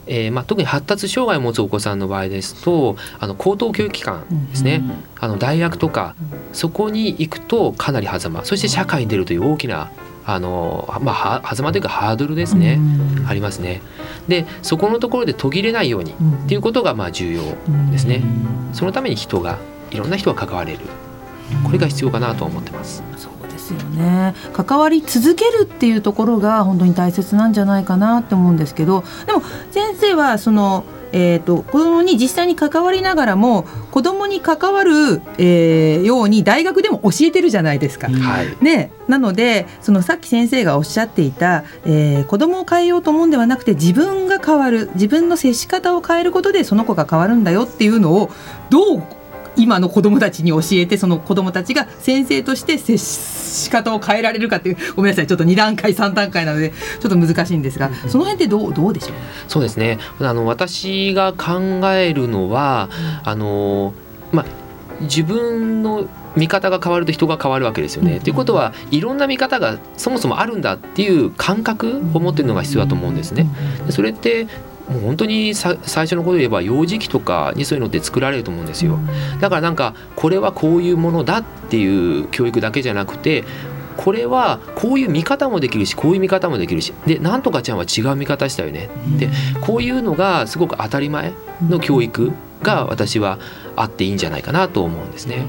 [0.08, 4.80] えーまあ、特に発達障害を持つお子さんの場合ですとあの高等教育機関ですね、
[5.18, 6.14] あの大学とか
[6.52, 9.90] そこに行くとかなり狭間そして社会に出るという大きな
[10.26, 12.80] あのまあは狭間というかハードルですね、
[13.28, 13.80] ありますね。
[14.28, 16.14] でそこのところで途切れないようにっ
[16.48, 17.42] ていうことがまあ重要
[17.90, 18.22] ですね。
[18.72, 19.58] そのために人が
[19.90, 20.80] いろんな人が関われる
[21.64, 23.02] これが必要かなと思ってます。
[23.16, 38.08] そうですよね関わり続けるっていうところが本当に大切なんじゃないかなって思うんですけどでも先生はそのえーと、子どもに実際に関わりながらも子どもに関わる、えー、ように大学でも教えてるじゃないですか。
[38.08, 48.30] はい、ね、なのでそのさっき先生がおっしゃっていた、えー、子どもを変えようと思うんではなくて自分が変わる自分の接し方を変えることでその子が変わるんだよっていうのを
[48.70, 49.02] どう
[49.56, 59.16] 今の子どもたちに教えてその子どもたちが先生として接し方を変えられるかっていうごめんなさいちょっと2段階3段階なのでちょっと難しいんですが、その辺ってどうどうでしょう？
[59.48, 59.98] そうですね。
[60.20, 62.88] あの私が考えるのは、
[63.24, 63.94] あの
[64.32, 64.46] まあ
[65.00, 68.16] 自分の見方が変わると人が変わるわけですよね。
[68.16, 73.46] と、うん、いうことはいろんな見方がそもそもあるんだっていう感覚を持ってるのが必要だと思うんですね。
[73.90, 74.46] それって
[74.88, 78.98] もう本当に最初のこと言えば幼児期とかにそういうのって作られると思うんですよ。
[79.40, 83.44] だからなんかこれはこういうものだっていう教育だけじゃなくて
[83.96, 88.88] これはこういう見方もできるしこういう見方もできるしでなんとかちゃんは違う見方したよね。
[89.18, 89.28] で
[89.60, 91.32] こういうのがすごく当たり前
[91.68, 93.38] の教育が私は
[93.74, 95.46] あっていいんじゃないかなと思うんですね。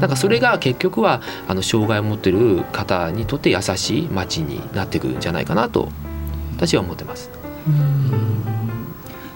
[0.00, 5.88] だからそれが結局はあの障害を持ってる方にとって優しい街になっていくんじゃないかなと
[6.56, 7.30] 私は思ってます。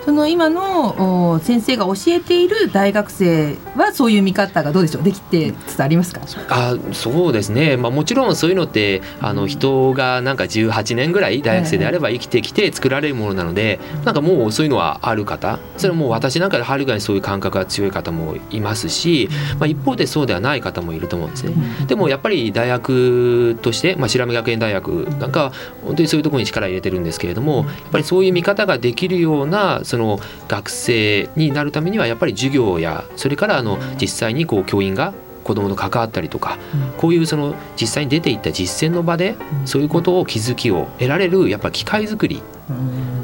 [0.05, 5.03] その今の先生が教えている大学生はそういう見方がどうでしょう？
[5.03, 6.21] できてつつありますか？
[6.49, 21.55] あそうですね、まあ、もちろんそういうのってあの人がなんか18年ぐらい大学生であれば生きてきて作られるものなのでなんかもうそういうのはある方それはもう私なんかではるかにそういう感覚が強い方もいますし、まあ、一方でそうではない方もいると思うんですね。
[21.87, 24.88] でもやっぱり大学として、まあ、白目学園大学
[25.21, 25.53] なんか
[25.85, 35.12] 本当にそういうところに力入れてるんですけれどもやっぱりそういう見方ができるようなその学生になるためにはやっぱり授業やそれからあの実際にこう教員が
[35.44, 36.57] 子どもと関わったりとか、
[36.96, 39.35] こういうその実際に出ていった実践の場で
[39.66, 42.40] そういうことを気づきを得られるやっぱ機械作り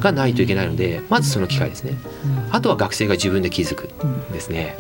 [0.01, 1.97] がないといけないのでまずその機会ですね、
[2.51, 3.89] あとは学生が自分で気づく
[4.33, 4.77] ですね、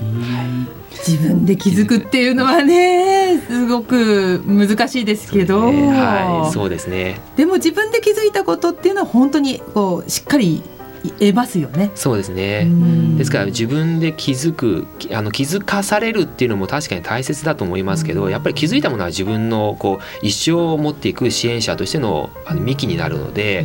[0.90, 6.53] 自分で気づくっていうのはねすごく難しいですけど、ね、はい。
[6.53, 7.20] そうですね。
[7.37, 10.62] でも自分で気づいたことっていうのは本当にこうしっかり
[11.11, 11.90] 得ますよね。
[11.94, 12.71] そうですね。
[13.16, 23.64] ですから自分で気づくあの気づかされるっていうのも確かに大切だと思いますけど、やっぱり気づいたものは自分のこう一生を持っていく支援者としてのあの幹になるので、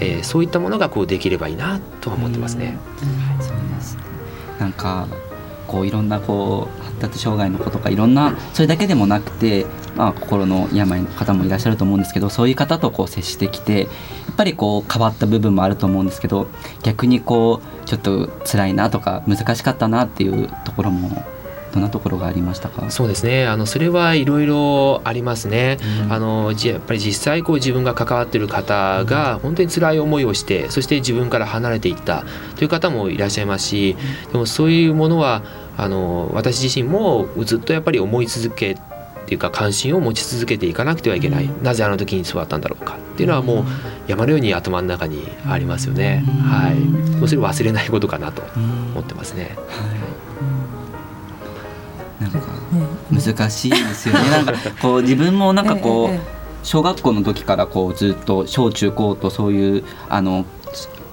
[0.00, 2.78] えー、そういったものがこうできればいいなと思ってますね。
[3.40, 3.96] そうです
[4.58, 5.08] なんか
[5.66, 9.66] こういろんなこう発達障害の子とかいろんなそれだけでもなくて、
[10.00, 13.86] まあ、心の病の方もいらっしゃると思うんですけどそういう方とこう接してきてや
[14.32, 16.46] っぱりこう変わった部分もあると思うんですけど
[16.82, 21.22] 逆にこうちょっと辛いなとか難しかったなっていうところも
[21.74, 22.90] どんなところがありましたか？
[22.90, 23.46] そうですね。
[23.46, 32.24] あのそれはいろいろありますね、うん、あのやっぱり実際こう自分が関わっている方が本当に辛い思いをしてそして自分から離れていった
[32.56, 33.96] という方もいらっしゃいますし
[34.32, 35.42] でもそういうものは
[35.76, 38.78] あの私自身もずっとやっぱり思い続け
[39.22, 42.96] っていうか関心を持ち続けていかなくてはいけない、なぜあの時に座ったんだろうか。
[42.96, 43.64] っていうのはもう
[44.06, 49.56] 山のように頭の中にありますよね、はい、それ忘れないことかなと思ってますね。
[52.18, 52.38] なんか
[53.10, 54.30] 難しいですよね。
[54.30, 56.18] なんかこう自分もなんかこう
[56.62, 60.44] 小学校の時からこうずっと小中高とそういうあの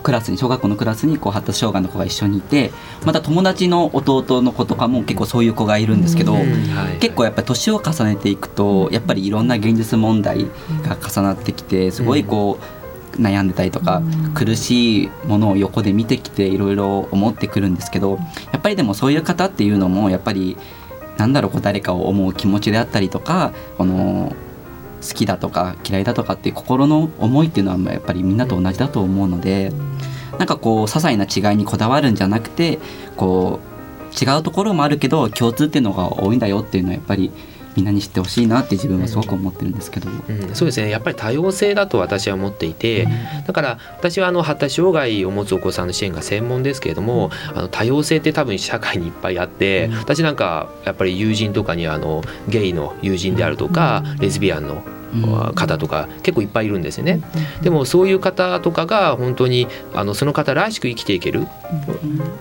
[0.08, 2.72] クラスに小学校のクラスにこう発達障害の子が一緒にいて
[3.06, 6.34] また友達の弟の子とかも結構そういう子がいるんですけど、
[7.02, 10.46] 結構やっぱり年を重ねていくとやっぱりいろんな現実問題
[10.84, 12.58] が重なってきてすごいこ
[13.18, 14.02] う悩んでたりとか
[14.34, 18.18] 苦しいものを横で見てきていろいろ思ってくるんですけど
[18.54, 20.56] やっぱりでもそういう方っていうのもやっぱり
[21.18, 24.34] なんだろうこう誰かを思う気持ちであったりとかこの
[25.02, 29.72] 好きだとか嫌いだとかっていう心の思いっていうのはやっぱりみんなと同じだと思うので
[30.38, 32.80] なんかこう些細な違いにこだわるんじゃなくて
[33.16, 33.78] こう
[34.24, 37.32] 違うところもあるけど共通っていうのが多いんだよっていうのはやっぱり
[37.78, 40.44] みんなに知ってほしいなって自分はすごく思ってるんですけど、うん。
[40.44, 40.90] うん、そうですね。
[40.90, 54.84] やっぱり多様性だと私は思っていて、うん、だから私はあの発達障害を持つお子さんの支援が専門ですけれども、あの多様性って多分社会にいっぱいあって、私なんかやっぱり友人とかにあのゲイの友人であるとか、レズビアンの
[55.56, 57.22] 方とか結構いっぱいいるんですよね。
[57.62, 61.48] でもそういう方とかが本当にあのその方らしく生きていける。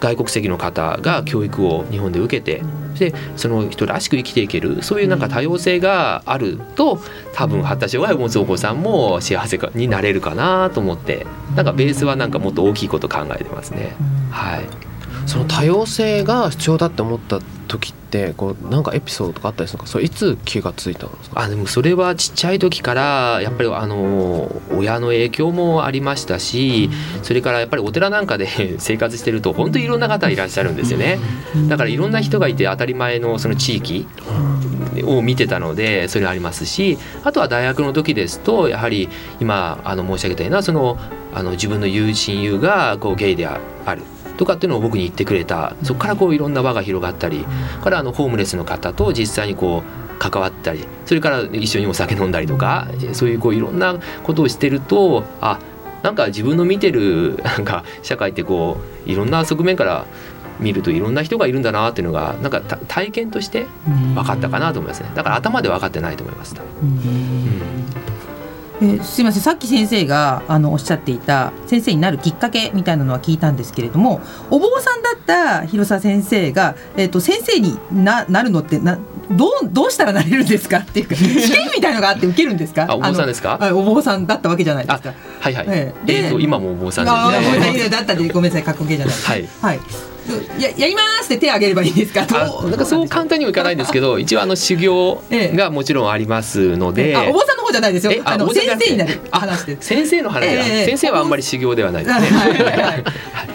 [0.01, 2.63] 外国籍の方が教育を日本で受けて
[2.99, 4.83] でその人らしく生きていける。
[4.83, 7.01] そういうなんか多様性があると
[7.33, 13.95] 多分発達障害を持つお子さんも幸せになれるかなと思ってなんかベースはなんかもっと大きいこと考えてますね。
[14.31, 14.65] はい、
[15.27, 17.41] その多様性が必要だって思った
[17.79, 19.91] 時ってこうなんかエピソードとかあったりするのか？
[19.91, 21.41] それいつ気がついたんですか？
[21.43, 26.91] あでもそれはちっちゃい時からやっぱりあの親の影響もありましたし
[27.23, 31.19] それからやっぱりお寺なんかで 生活してると本当にいろんな方いらっしゃるんですよね。
[31.69, 34.07] だからいろんな人がいて当たり前のその地域
[35.05, 39.09] を見てたのでそれありますしあとは大学の時ですとやはり
[39.41, 40.99] 今あの申し上げたようなその
[41.35, 43.59] あの自分の友親友がこうゲイであ
[43.95, 44.03] る
[44.37, 45.75] とかっていうのを僕に言ってくれた。
[45.83, 47.45] そこからこういろんな輪が広がったり
[47.83, 55.59] からあのホームレスの方と実際にこう関わったりそれから一緒にお酒飲んだりとかそういうこういろんなことをしてるとあ
[56.03, 60.07] なんか自分の見てるなんか社会ってこういろんな側面から
[60.61, 63.67] 見るといろんな人がいるんだなっていうのがなんか体験として
[64.15, 65.11] 分かったかなと思いますね。
[65.15, 66.57] だから頭で分かってないと思います。
[66.83, 68.16] うん
[68.83, 69.43] えすいません。
[69.43, 78.99] さっき先生があのおっしゃっていた先生になるきっかけみたいなのは聞いたんですけれどもお坊さんだった広沢先生が、えーと、先生にななるのってな
[79.31, 82.87] どうどうしたらなれるんですかっていうか 試験みたいのがあって受けるんですか？
[82.91, 83.59] お坊さんですか？
[83.73, 85.15] お坊さんだったわけじゃないですか。
[85.41, 87.11] はいはい、えー、えー、と今もお坊さんで
[87.71, 87.89] すね。
[87.89, 88.63] だったでごめんなさい。
[88.63, 89.81] 格好系じゃないはい、はい
[90.61, 92.27] ややりますって手を挙げればいいんですか？
[92.27, 98.13] なんかそう簡単にはいかないんですけど一応あの修行がもちろんありますので、あお坊さんの方じゃないですよ。
[98.25, 102.29] あの先生になる話で先生の話、えー、先生はあんまり修行ではないですね、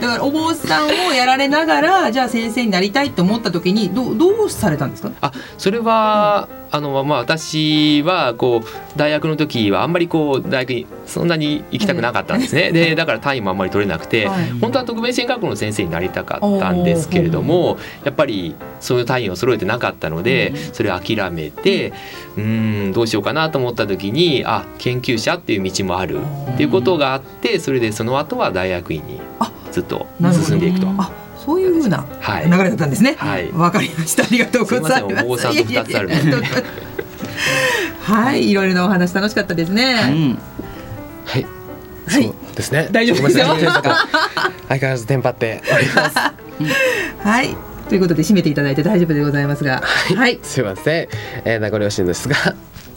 [0.01, 5.11] だからお坊さんをやられながらじゃあ先生になりたいと思った時にどどうされたんですか？
[5.21, 21.91] あそれは、うんあのまあ、私はこう大学の時はあんまりこう大学にそんなに行きたくなかったんですね、でだから単位もあんまり取れなくて、はい、本当は特別支援学校の先生になりたかったんですけれどもやっぱりそういう単位を揃えてなかったのでそれを諦めて
[22.37, 26.21] うんどうしようかなと思った時にあ研究者っていう道もある
[26.53, 29.19] っていうことがあってそれでその後は大学院に
[29.71, 30.87] ずっと進んでいくと。
[31.45, 32.05] そういうふうな
[32.45, 33.15] 流れだったんですね。
[33.17, 34.23] はい、わかりました。
[34.23, 35.47] ありがとうございます。
[38.01, 39.95] はい、いろいろなお話楽しかったですね。
[41.25, 41.45] はい。
[42.07, 42.33] はい。
[42.55, 42.89] ですね。
[42.91, 43.45] 大丈夫ですよ。
[43.45, 46.17] 相変わらずテンパっております。
[47.23, 47.55] はい。
[47.89, 49.81] ということで締めていただいて大丈夫でございますが。
[49.81, 50.39] はい。
[50.43, 51.07] すみません。
[51.45, 52.35] えー、名残惜しいんですが。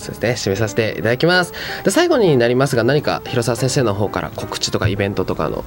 [0.04, 0.30] そうですね。
[0.32, 1.52] 締めさせていただきます。
[1.84, 5.64] で最後になりますが何か広沢先生の方から告知とかイベントとかの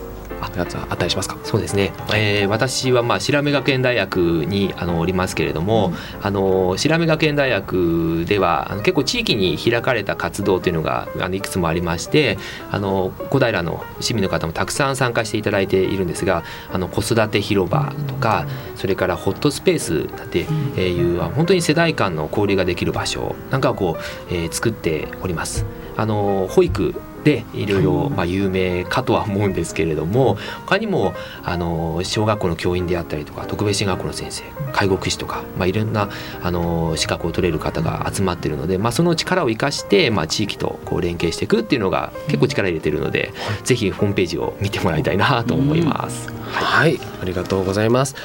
[0.55, 1.37] やつはあったりしますか？
[1.43, 12.37] そうですね、えー、私はまあ白目学園大学にあのおりますけれども、うん、あの白目学園大学ではあの結構地域に開かれた活動というのがあのいくつもありまして
[12.69, 20.27] あの小平の市民の方もたくさん参加していただいているんですがあの子育て広場とか、それからホットスペースなん。
[20.27, 23.35] ていう、本当に世代間の交流ができる場所。
[23.49, 25.65] なんかをこう、えー、作っております。
[25.97, 31.13] あの保育でいろいろまあ有名かとは思うんですけれども他にも
[31.43, 36.09] あの小学校の教員であったりとか特別支援学校の先生介護福祉とか、まあ、いろんな
[36.41, 46.31] あの資格を取れる方が集まっているので、まあ、その力を生かして、まあ、地域とこう連携していくっていうのが結構力入れてるので、うん、ぜひホームページを見てもらいたいなと思います。
[46.43, 48.15] はい、はい、ありがとうございます。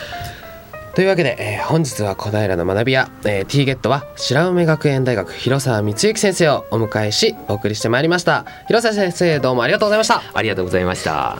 [0.94, 8.44] というわけで、えー、本日は小平の学び屋、えー、T ゲットは白梅学園大学広沢光之先生をお迎えしお送りしてまいりました。
[8.66, 10.22] 広沢先生どうもありがとうございました。
[10.34, 11.38] ありがとうございました。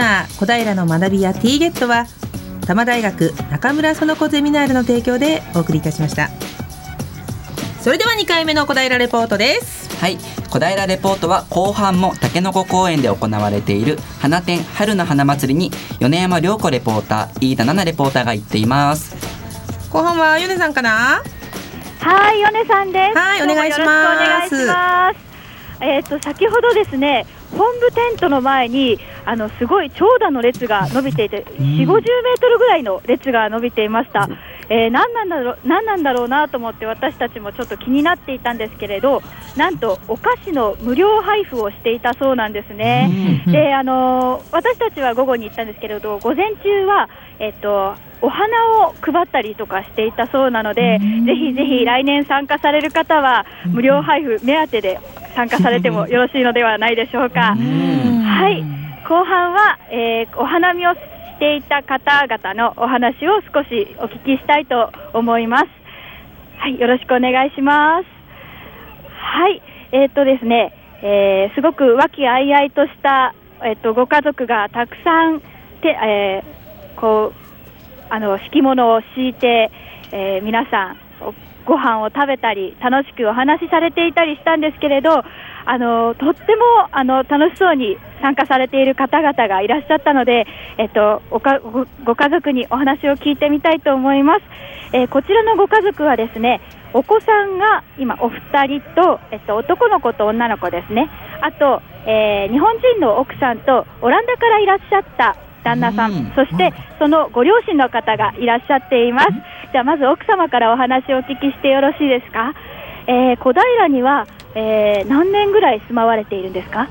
[0.00, 2.06] ナー小平の学びや T ゲットは
[2.62, 6.30] 多摩大学中村園子ゼミナールの提供でお送りいたしました。
[7.82, 9.94] それでは2回目の小平レポートです。
[10.00, 10.16] はい。
[10.50, 19.14] 小平レポートは後半もたけのこ公園で行われている花展春の花祭りに米山涼子レポーター飯田奈々レポーターが行っています。
[19.90, 21.22] 後半は米さんかな？
[22.00, 23.18] はい米さんです。
[23.18, 24.56] はいお願いします。
[25.82, 27.26] えっ、ー、と先ほどですね
[27.56, 32.02] 本部テントの前にあのすごい長蛇の列が伸びていて、4、50メー
[32.40, 34.28] トルぐらいの列が伸びていました。
[34.72, 39.20] えー、何なんだろう何なんだろうなと思って私たちもちょっと気になっていたんですけれど
[39.56, 43.42] なんとお菓子の無料配布をしていたそうなんですね。
[43.48, 47.08] であのー、私たちは午後に行ったんですけれど午前中は、
[47.40, 55.00] えっと、お花を配ったりとかしていたそうなので、ぜひぜひ来年参加される方は無料配布目当てで
[55.34, 57.54] 参加されてもよろしいのではないでしょうか。
[57.54, 58.64] はい
[59.08, 61.00] 後半は、えー、お花見をし
[61.40, 65.66] ていた方々のお話を少しお聞きしたいと思います。
[66.58, 68.06] はい、よろしくお願いします。
[69.08, 69.62] はい、
[69.92, 70.72] えー、っとですね、
[71.02, 75.40] えー、すごく和気あいあいとした、えー、っとご家族がたくさん
[75.80, 79.70] て、えー、こうあの敷物を敷いて、
[80.12, 80.96] えー、皆さん
[81.66, 85.10] ご飯を食べたり楽しくお話しされていたりしたんですけれど
[85.66, 90.46] あのとってもあの楽しそうに参加されている方々がいらっしゃったので、
[90.78, 94.42] えっと、おかごご家族にお話を聞いてみたいと思います、
[94.92, 96.60] えー、こちらのご家族はですね
[96.92, 101.08] お子さんが今お二人と、えっと、男の子と女の子ですね。
[101.40, 109.28] あと、えー、日本人の奥さんとオランダからいらっしゃった旦那さん、ん、そしてそのご両親の方がいらっしゃっています。
[109.72, 112.52] じゃあまず奥様からお話をお聞きしてよろしいですか？
[113.06, 116.88] えー、小平には、えー、何年ぐらい住まわれているんですか？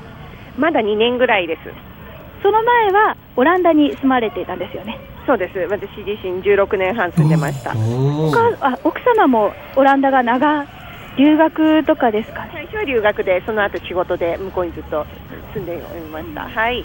[0.58, 1.60] まだ2年ぐらいです。
[2.42, 4.98] その前はオランダに住まれていたんですよね。
[5.26, 5.58] そうです。
[5.70, 7.72] 私自身16年半住んでました。
[7.72, 10.64] あ奥様もオランダが長
[11.18, 12.46] 留学とかですか？
[12.52, 15.04] 最初は留学で、その後仕事で向こうにずっと
[15.52, 16.48] 住んでおりました。
[16.48, 16.84] はい。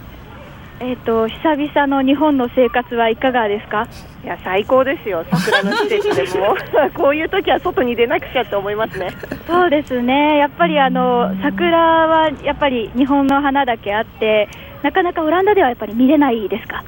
[0.82, 3.88] えっ、ー、と久々の日本の生活はいかがですか？
[4.24, 6.56] いや最高ですよ、桜の施設でも。
[6.96, 9.10] こういう時は外に出なくちゃと思いますね。
[9.48, 14.50] そうですね、やっぱりあの桜はやっぱり日本の花だけあって、
[14.84, 16.84] なかなかオランダではやっぱり見れないですか？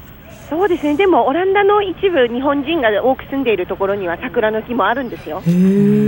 [0.50, 0.96] そうですね。
[0.96, 5.42] でもオランダの一部日本人が多く住んでいるところには桜の木もあるんですよ。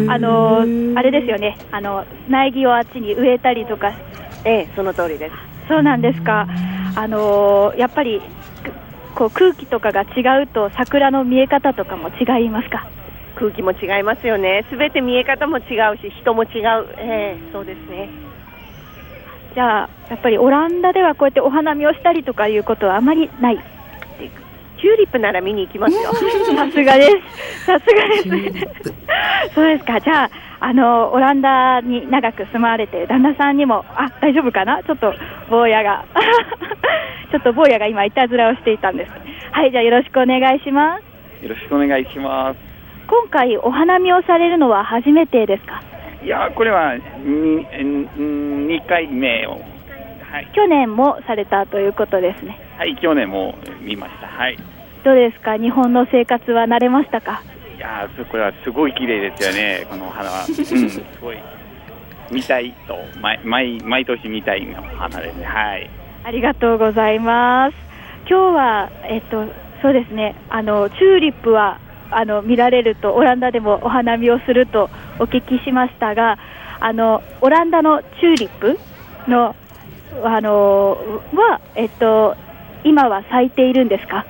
[0.08, 0.64] あの
[0.96, 1.56] あれですよね。
[1.70, 3.92] あの苗木をあっちに植えたりとか。
[4.42, 5.34] ええその通りです。
[5.68, 6.46] そうなんですか
[6.96, 8.20] あのやっぱり
[9.14, 12.86] こう空気とかが違うと桜の見え方とかも違いますか？
[13.36, 15.64] 空気も違いますよねすべて見え方も違う
[15.98, 18.08] し人も違うええそうですね
[19.54, 23.58] じゃあやっぱりオランダではこうやってお花見をしたりとかいうことはあまりない
[24.80, 26.10] チューリップなら見に行きますよ。
[26.10, 26.16] さ
[26.72, 27.10] すがで
[27.58, 27.66] す。
[27.66, 29.54] さすがです。
[29.54, 30.00] そうですか。
[30.00, 30.30] じゃあ、
[30.62, 34.82] あの、オランダに長く住まわれて、旦那さんにも、あ、大丈夫かな？
[34.82, 35.14] ちょっと、
[35.48, 36.04] 坊やが。
[37.32, 39.10] ちょっと坊やが今、いたずらをしていたんです。
[39.52, 41.44] はい、じゃあよろしくお願いします。
[41.44, 42.58] よろしくお願いします。
[43.06, 45.80] 今回、お花見をされるのは初めてですか？
[46.22, 46.92] いや、これは
[47.24, 47.66] 2,
[48.18, 49.52] 2回目を
[50.30, 52.56] はい、去年もされたということですね。
[52.78, 54.28] はい、去年も見ました。
[54.28, 54.56] はい。
[55.02, 57.40] どうですか、日本の生活は慣れましたか？
[57.80, 60.44] いやこれはすごい綺麗ですよね、 この花は。
[60.46, 61.38] うん、すごい。
[62.30, 65.46] 見たいと、毎毎毎年見たいの花ですね。
[65.46, 65.88] はい。
[66.22, 67.76] ありがとうございます。
[68.28, 69.46] 今日は、えっと、
[69.80, 71.78] そうですね、あの、チューリップは、
[72.10, 76.36] あの、見られると、オランダでもお花見をするとお聞きしましたが、
[76.80, 78.78] あの、オランダのチューリップ
[79.26, 79.56] の
[80.22, 80.98] あの
[81.34, 82.36] は、えっと、
[82.84, 84.26] 今は咲いているんですか？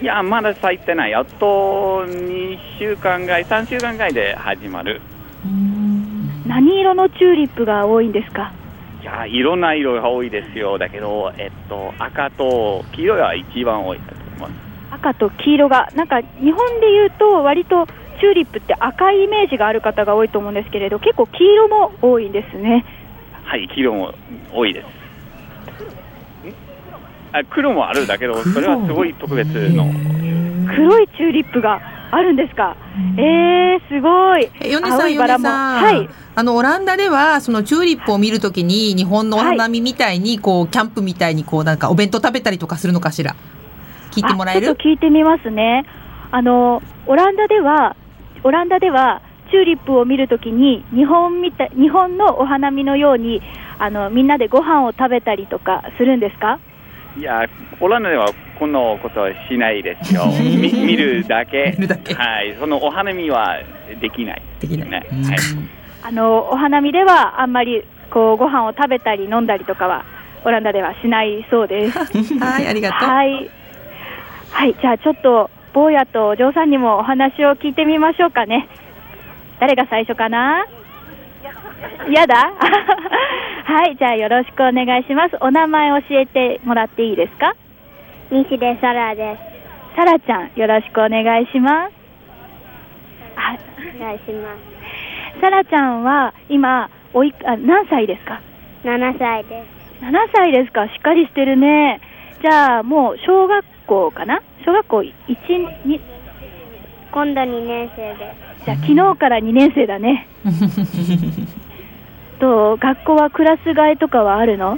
[0.00, 5.00] いや、まだ咲いてない、あと2週間ぐらい、3週間ぐらいで始まる。
[6.46, 8.52] 何色のチューリップが多いんですか？
[9.02, 14.52] いや、いろんな色が多いですよ、だけど、えっと、赤と黄色が一番多いと思います
[14.90, 17.86] 赤と黄色が、なんか日本でいうと、割と
[18.20, 22.84] チューリップって赤いイメージがある方が多いと思うんですけれど、結構黄色も多いんですね。
[23.44, 24.14] はい、黄色も
[24.52, 24.86] 多いです。
[27.32, 29.86] あ黒もあるだけど、それはすごい特別の。
[30.74, 31.80] 黒いチューリップが
[32.12, 32.76] あるんですか？
[33.16, 34.50] えー、すごい。
[34.60, 35.82] 米さん、米さん。
[35.82, 36.08] はい。
[36.34, 43.34] あの、オランダでは、そのチューリップを見るときに、日本のお花見みたいに、こう、キャンプみたいに、こう、なんか、お弁当食べたりとかするのかしら？
[44.12, 44.66] 聞いてもらえる？
[44.66, 45.84] ちょっと聞いてみますね。
[46.30, 47.96] あの、オランダでは、
[48.44, 49.20] オランダでは、
[49.50, 53.42] チューリップを見るときに、日本みた日本のお花見のように、
[53.78, 56.60] あの、みんなでご飯を食べたりとかするんですか？
[57.16, 57.46] いや、
[57.80, 60.24] オランダではこんなことはしないですよ。
[60.40, 61.76] 見見るだけ。
[62.16, 62.54] はい。
[62.58, 63.58] そのお花見は
[64.00, 64.90] できない、できない。
[64.90, 64.96] ね。
[64.96, 65.38] はい。
[66.04, 70.04] あの、お花見ではあんまり、こう、ご飯を食べたり飲んだりとかは、
[70.44, 71.98] オランダではしないそうです。
[72.38, 73.08] はい、ありがとう。
[73.08, 73.50] はい。
[74.50, 78.68] はい、じゃあちょっと、坊やとお嬢さんにもお話を聞いてみましょうかね。
[79.60, 80.66] 誰が最初かな？
[82.08, 82.52] 嫌だ？
[83.64, 85.36] はい、じゃあよろしくお願いします。
[85.40, 87.54] お名前教えてもらっていいですか？
[88.30, 89.96] 西出サラです。
[89.96, 91.92] サラちゃん、よろしくお願いします。
[93.34, 93.58] はい、
[93.96, 94.54] お願いしま
[95.36, 95.40] す。
[95.40, 98.40] サラちゃんは今、おいあ何歳ですか
[98.84, 99.62] ?7 歳で
[100.00, 100.04] す。
[100.04, 100.86] 7歳ですか？
[100.88, 102.00] しっかりしてるね。
[102.42, 104.40] じゃあもう小学校かな？
[104.64, 105.12] 小学校1、
[105.86, 106.00] 2、
[107.12, 108.64] 今度2年生です。
[108.64, 110.26] じゃあ昨日から2年生だね。
[112.42, 114.76] と学校はクラス替えとかはあるの？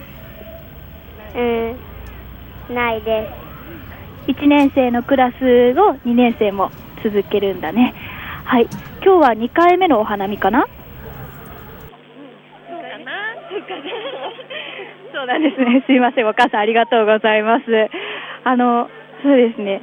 [1.35, 3.31] うんないで
[4.27, 5.35] す1年生のクラス
[5.73, 6.71] を2年生も
[7.03, 7.95] 続けるんだね
[8.45, 8.69] はい
[9.03, 10.67] 今日は2回目のお花見かな
[15.15, 15.85] そうなんですね。
[15.87, 16.29] すいません。
[16.29, 17.65] お母さんありがとうございます。
[18.45, 18.91] あの、
[19.23, 19.81] そうですね。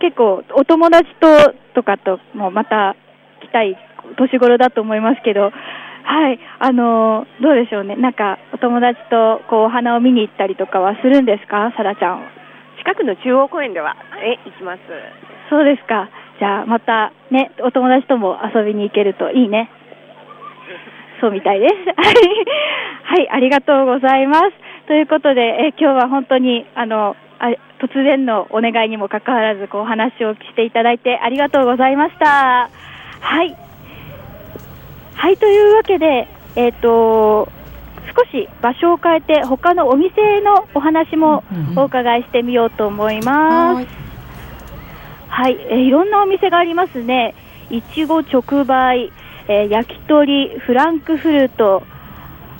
[0.00, 2.96] 結構お友達ととかともまた
[3.42, 3.76] 来たい
[4.16, 5.52] 年頃だと思いますけど、
[6.08, 12.24] はい、あのどうでしょうね、なんかお友達とこうお花を見に行ったりとかはするんですか、さらちゃん。
[12.80, 14.80] 近くの中央公園では、え、行きます。
[15.50, 16.08] そうですか。
[16.38, 19.68] じゃあまたね、お友達とも遊びに行けるといいね。
[21.20, 21.74] そうみたいです。
[23.04, 24.52] はい、ありがとうございます。
[24.86, 27.48] ということで、え今日は本当にあのあ
[27.80, 32.70] 突然のお願いにもかかわらずこうお話をしていただいてありがとうございました。
[33.20, 33.67] はい。
[35.18, 37.48] はい、というわけで、えっ、ー、と、
[38.16, 41.42] 少し場所を変えて、他のお店のお話も
[41.76, 43.86] お伺いしてみようと思います。
[45.26, 47.34] はい、えー、いろんなお店がありますね。
[47.68, 49.12] いちご直売、
[49.48, 51.82] えー、焼き鳥、フランクフルト、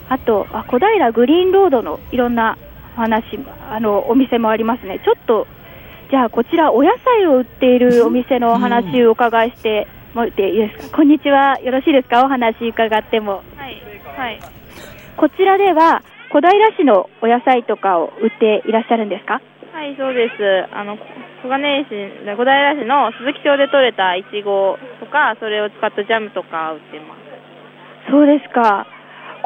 [0.08, 2.58] あとあ小平グリーンロードのいろんな
[2.96, 3.38] お話
[3.70, 5.00] あのお店もありますね。
[5.04, 5.46] ちょっと
[6.10, 9.86] じゃあこちらお野菜を売っているお店のお話をお伺いして
[10.18, 10.96] もいいですか。
[10.96, 11.60] こんにちは。
[11.60, 12.24] よろしいですか？
[12.24, 13.44] お話伺っても。
[13.54, 13.78] はい。
[14.18, 14.40] はい。
[15.16, 16.02] こちらでは
[16.34, 19.34] 小平市のお野菜とかを売っていらっしゃるんですか？
[19.70, 20.98] ははいそうですあの
[21.42, 21.94] 小金井市
[22.26, 28.88] 小平市の鈴木町で採れたいちごとかそれを使ったジャムとか売ってますそうですか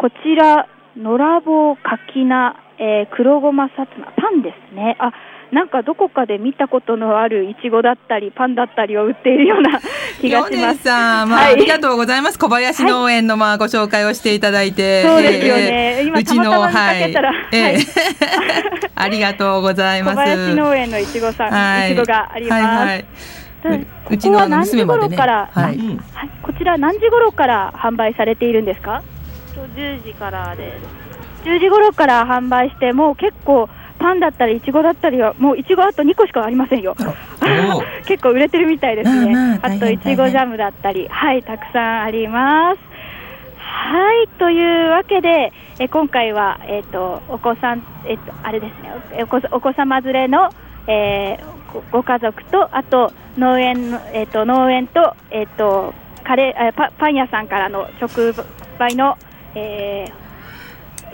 [0.01, 0.67] こちら
[0.97, 5.13] のらぼうかきな、えー、黒ごまさつまパンですねあ
[5.53, 9.79] なんかどこかで見たことのあるいちごだったりパンだったりを売っているような
[10.19, 10.83] 気がします。
[10.83, 12.39] さん、まあ、はい、ありがとうございます。
[12.39, 15.99] 小林農園のまあご紹介をしていただいて、そうですよね。
[16.01, 20.17] えー、今たまたま見かけたら、はい、えー、 ありがとうございます。
[20.17, 22.65] 小林農園のいちごさん、はい、いちごがあります。
[22.65, 25.17] はいはい、うちの娘までね。
[25.19, 25.79] から、はい、
[26.43, 29.03] こちら何時頃から販売されているんですか
[29.77, 30.73] ？10時からで
[31.45, 31.47] す。
[31.47, 33.69] 10時頃から販売してもう結構
[34.03, 36.97] パンだったりいちごだったりはもういちごあと2個しかありませんよ。
[38.05, 41.07] 結構売れてるみたいですね、あといちごジャムだったり。
[41.09, 42.81] はいたくさんあります。
[43.59, 49.23] はいというわけでえ今回はえっ、ー、とお子さんえっ、ー、とあれですね。
[49.23, 50.51] お子お子様連れの、
[50.89, 55.95] えー、ごご家族とあと農園えっ、ー、と農園とえっ、と
[56.25, 58.33] カレーパパン屋さんからの直
[58.79, 59.17] 売の、
[59.55, 60.22] えー、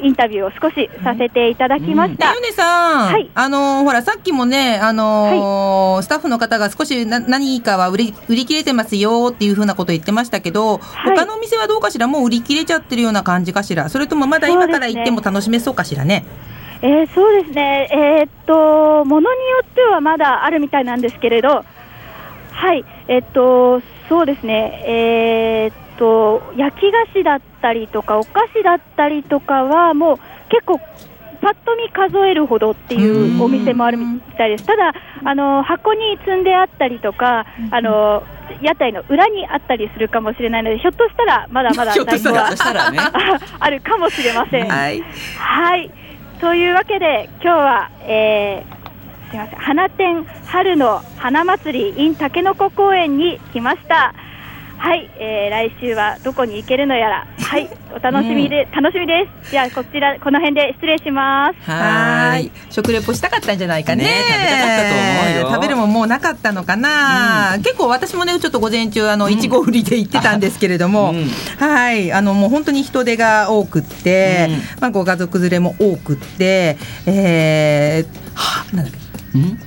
[0.03, 2.33] インタビューを少しさせていただきました。
[2.35, 16.25] ゆねさん、はい、あのほらさっきもね、あのはい、スタッフの方が少しな何かは売り売り切れてますよっていうふうなこと言ってましたけど、はい、他のお店はどうかしら、もう売り切れちゃってるような感じかしら、それともまだ今から行っても楽しめそうかしらね？
[16.81, 21.65] えー、そうですね、えー、っと、ものによってはまだあるみたいなんですけれど、
[22.53, 25.88] はい、えー、っと、そうですね、えー、と
[26.57, 30.17] 焼き菓子だったりとかお菓子だったりとかはもう
[30.49, 30.81] 結構
[31.41, 34.65] パッと見数えるほどっていうお店もあるみたいです。
[34.65, 34.93] ただ
[35.25, 38.23] あの箱に積んであったりとかあの
[38.61, 42.51] 屋台の裏にあったりするかもしれないのでひょっとしたらまだまだ在庫は
[43.61, 44.69] あるかもしれません。
[44.69, 45.03] はい、
[45.39, 45.91] はい、
[46.41, 54.15] というわけで今日は、えー、すみません花店春の花祭り in たけのこ公園に来ました。
[54.79, 59.51] はい、えー、来週はどこに行けるのやら、はい、 お楽しみで、うん、楽しみです。
[59.51, 61.71] じゃあこちらこの辺で失礼します。
[61.71, 64.05] はい、食レポしたかったんじゃないかね。
[64.05, 65.51] ね食べたかったと思うよ。
[65.51, 67.55] 食べるももうなかったのかな。
[67.57, 74.49] うん、結構私もねちょっと午前中あのいちご売りで行ってたんですけれども、うん、はい、あのもう本当に人手が多くって、
[74.81, 76.77] まあご家族連れも多くって、
[77.07, 78.95] えー、はなんだっ
[79.33, 79.39] け？
[79.39, 79.59] うん？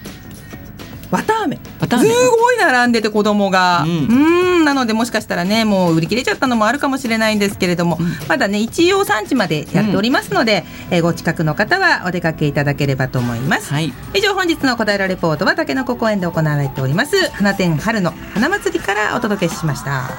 [1.12, 1.58] 綿あめ。
[1.58, 3.84] すごい並んでて子供が。
[3.86, 4.52] うん。
[4.66, 17.32] なのでもしかしたらねもう売り切れちゃったのもあるかもしれないんですけれども、うん、まだね一応産地までやっておりますので、うん、えー、ご近くの方はお出かけいただければと思います、はい、以上本日の答えらレポートは竹の子公園で行われております。
[17.32, 20.10] 花店春の花祭りからお届けしました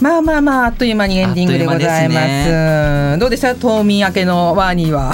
[0.00, 2.18] まあまあまああっという間にエンディングでございます。
[2.18, 3.54] ね、どうでした？
[3.54, 5.12] 冬眠明けのワーニーは。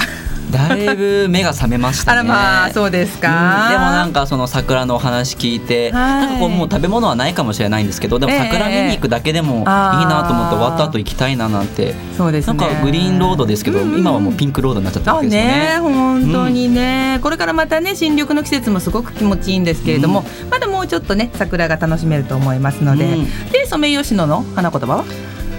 [0.53, 11.95] だいぶ目が覚めました、ね、あらまあそうですか、うん、でもなんかその桜のお話聞いて、なんかこうもう食べ物はないかもしれないんですけどでも桜見に行くだけでもいいなと思って終わった後行きたいななんて。
[12.15, 15.43] そうです、ね、なんかグリーンロードですけど、うん、今はもうピンクロードになっちゃったわけですね。
[15.43, 23.17] ね本当にね、うん、これからまたね新緑の季節もすごく気持ちいいんですけれども、まだもうちょっとね桜が楽しめると思いますので、
[23.51, 25.05] でソメイヨシノの花言葉は？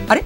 [0.09, 0.24] あれ？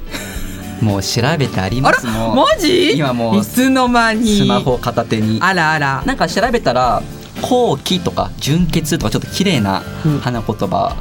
[0.81, 2.93] もう調べてありますもんマジ？
[2.97, 4.39] 今もういつの間に？
[4.39, 5.39] スマホ片手に。
[5.43, 6.03] あらあら。
[6.07, 7.03] なんか調べたら
[7.43, 9.81] 後期とか純潔とかちょっと綺麗な
[10.21, 10.97] 花言葉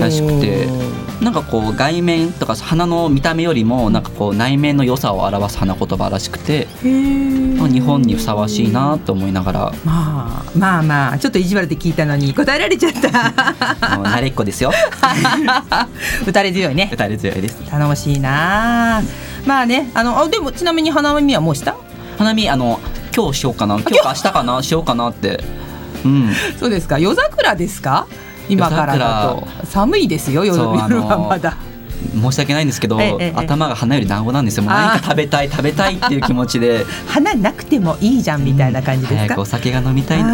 [0.00, 9.72] らしくて、うん、なんかこう外面とか花の見た目よりもなんかこう内面の良さを表す花言葉らしくて日本にふさわしいなと思いながら。
[9.84, 13.08] まあまあまあちょっと意地悪で聞いたのに答えられちゃった。
[13.08, 14.72] 慣れっこですよ。
[16.26, 16.88] 打たれ強いね。
[16.92, 17.56] 打たれ強いです。
[17.68, 19.02] 頼もしいな
[19.46, 21.76] まあねあのあでもちなみに花見はもうした？
[22.18, 22.80] 花見あの
[23.14, 25.42] 今日しようかな今日か明日かなしようかなって。
[26.04, 26.30] うん。
[26.58, 26.98] そうですか？
[26.98, 28.06] 夜桜ですか？
[28.48, 29.46] 今からだと。
[29.66, 31.56] 寒いですよ夜はまだ
[32.14, 34.62] 申し訳ないんですけど、ええ、頭が花より団子なんですよ。
[34.64, 36.84] もう何か食べたい 食べたいっていう気持ちで。
[37.06, 39.18] 花なくてもいいじゃんみたいな感じですか？
[39.18, 40.18] 早くお酒が飲みたい。
[40.18, 40.24] ね、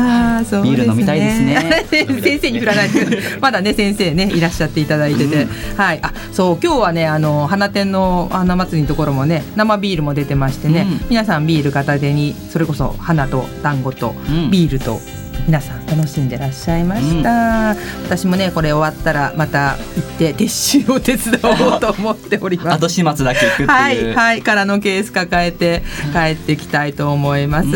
[0.62, 1.86] ビール飲みたいですね。
[2.22, 5.98] 先生に振らないで、まだね先生ねいらっしゃっていただいてて、うん、はい。
[6.02, 14.14] あそう今日はねあの花店の花祭りのところもね生ビールも出てましてね、うん、皆さんビール片手にそれこそ花と団子と
[14.50, 15.00] ビールと。
[15.46, 20.48] 皆さん楽しんでらっしゃいました、うん、私もねこれ終わったらまた行って撤
[20.84, 22.68] 収を手伝おうと思っております。
[22.84, 23.68] 後始末だけ行くっていう。
[23.68, 25.82] はいはいからのケース抱えて
[26.12, 27.72] 帰っていきたいと思います、うん。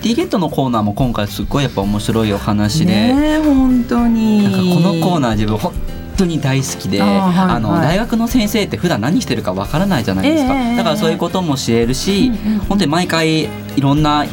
[0.00, 4.44] ティーゲットのコーナーも今回すごいやっぱ面白いお話で、ね、本当に。
[4.44, 5.72] なんかこのコーナー自分本
[6.16, 12.32] 当に大好きで、あの大学の先生って普段何してるかわからないじゃないですか、だからそういうことも知れるし、
[12.68, 13.48] 本当に毎回い
[13.80, 14.24] ろんな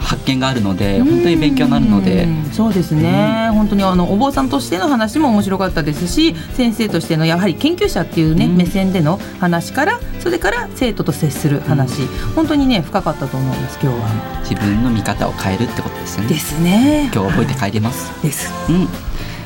[0.00, 2.26] 発見があるので本当に勉強になるので。
[2.52, 14.40] そうですね、うん、本当にあのお坊さんとしての話も面白かったですし先生としてのやはり研究者っていうね、うん、目線での話からそれから生徒と接する話、うん、本当にね深かったと思います今日は。
[14.50, 16.28] 自分の見方を変えるってことですよね。
[16.28, 17.10] ですね。
[17.14, 18.10] 今日覚えて帰ります。
[18.22, 18.52] です。
[18.68, 18.88] うん。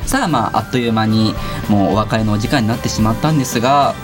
[0.07, 1.33] さあまああっという間に
[1.69, 3.95] もうお別れのお時間になってしまったんですが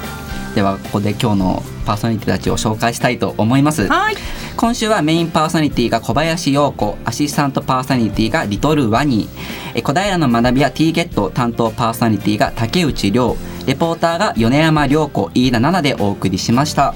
[0.56, 3.88] ではここで今日のパーソナリティたちを紹介したいと思います。
[3.88, 4.16] はい
[4.62, 9.28] 今週はメインパーソナリティが小林陽子アシスタントパーソナリティがリトルワニ。
[9.74, 13.36] え小平の学びや T ゲット担当パーソナリティが竹内涼。
[13.66, 16.94] レポーターが米山涼子飯田奈々でお送りしました。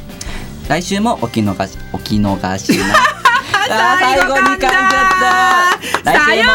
[0.69, 2.85] 来週もお聞逃しお聞逃しな
[3.99, 6.53] 最後に噛んじゃった来週も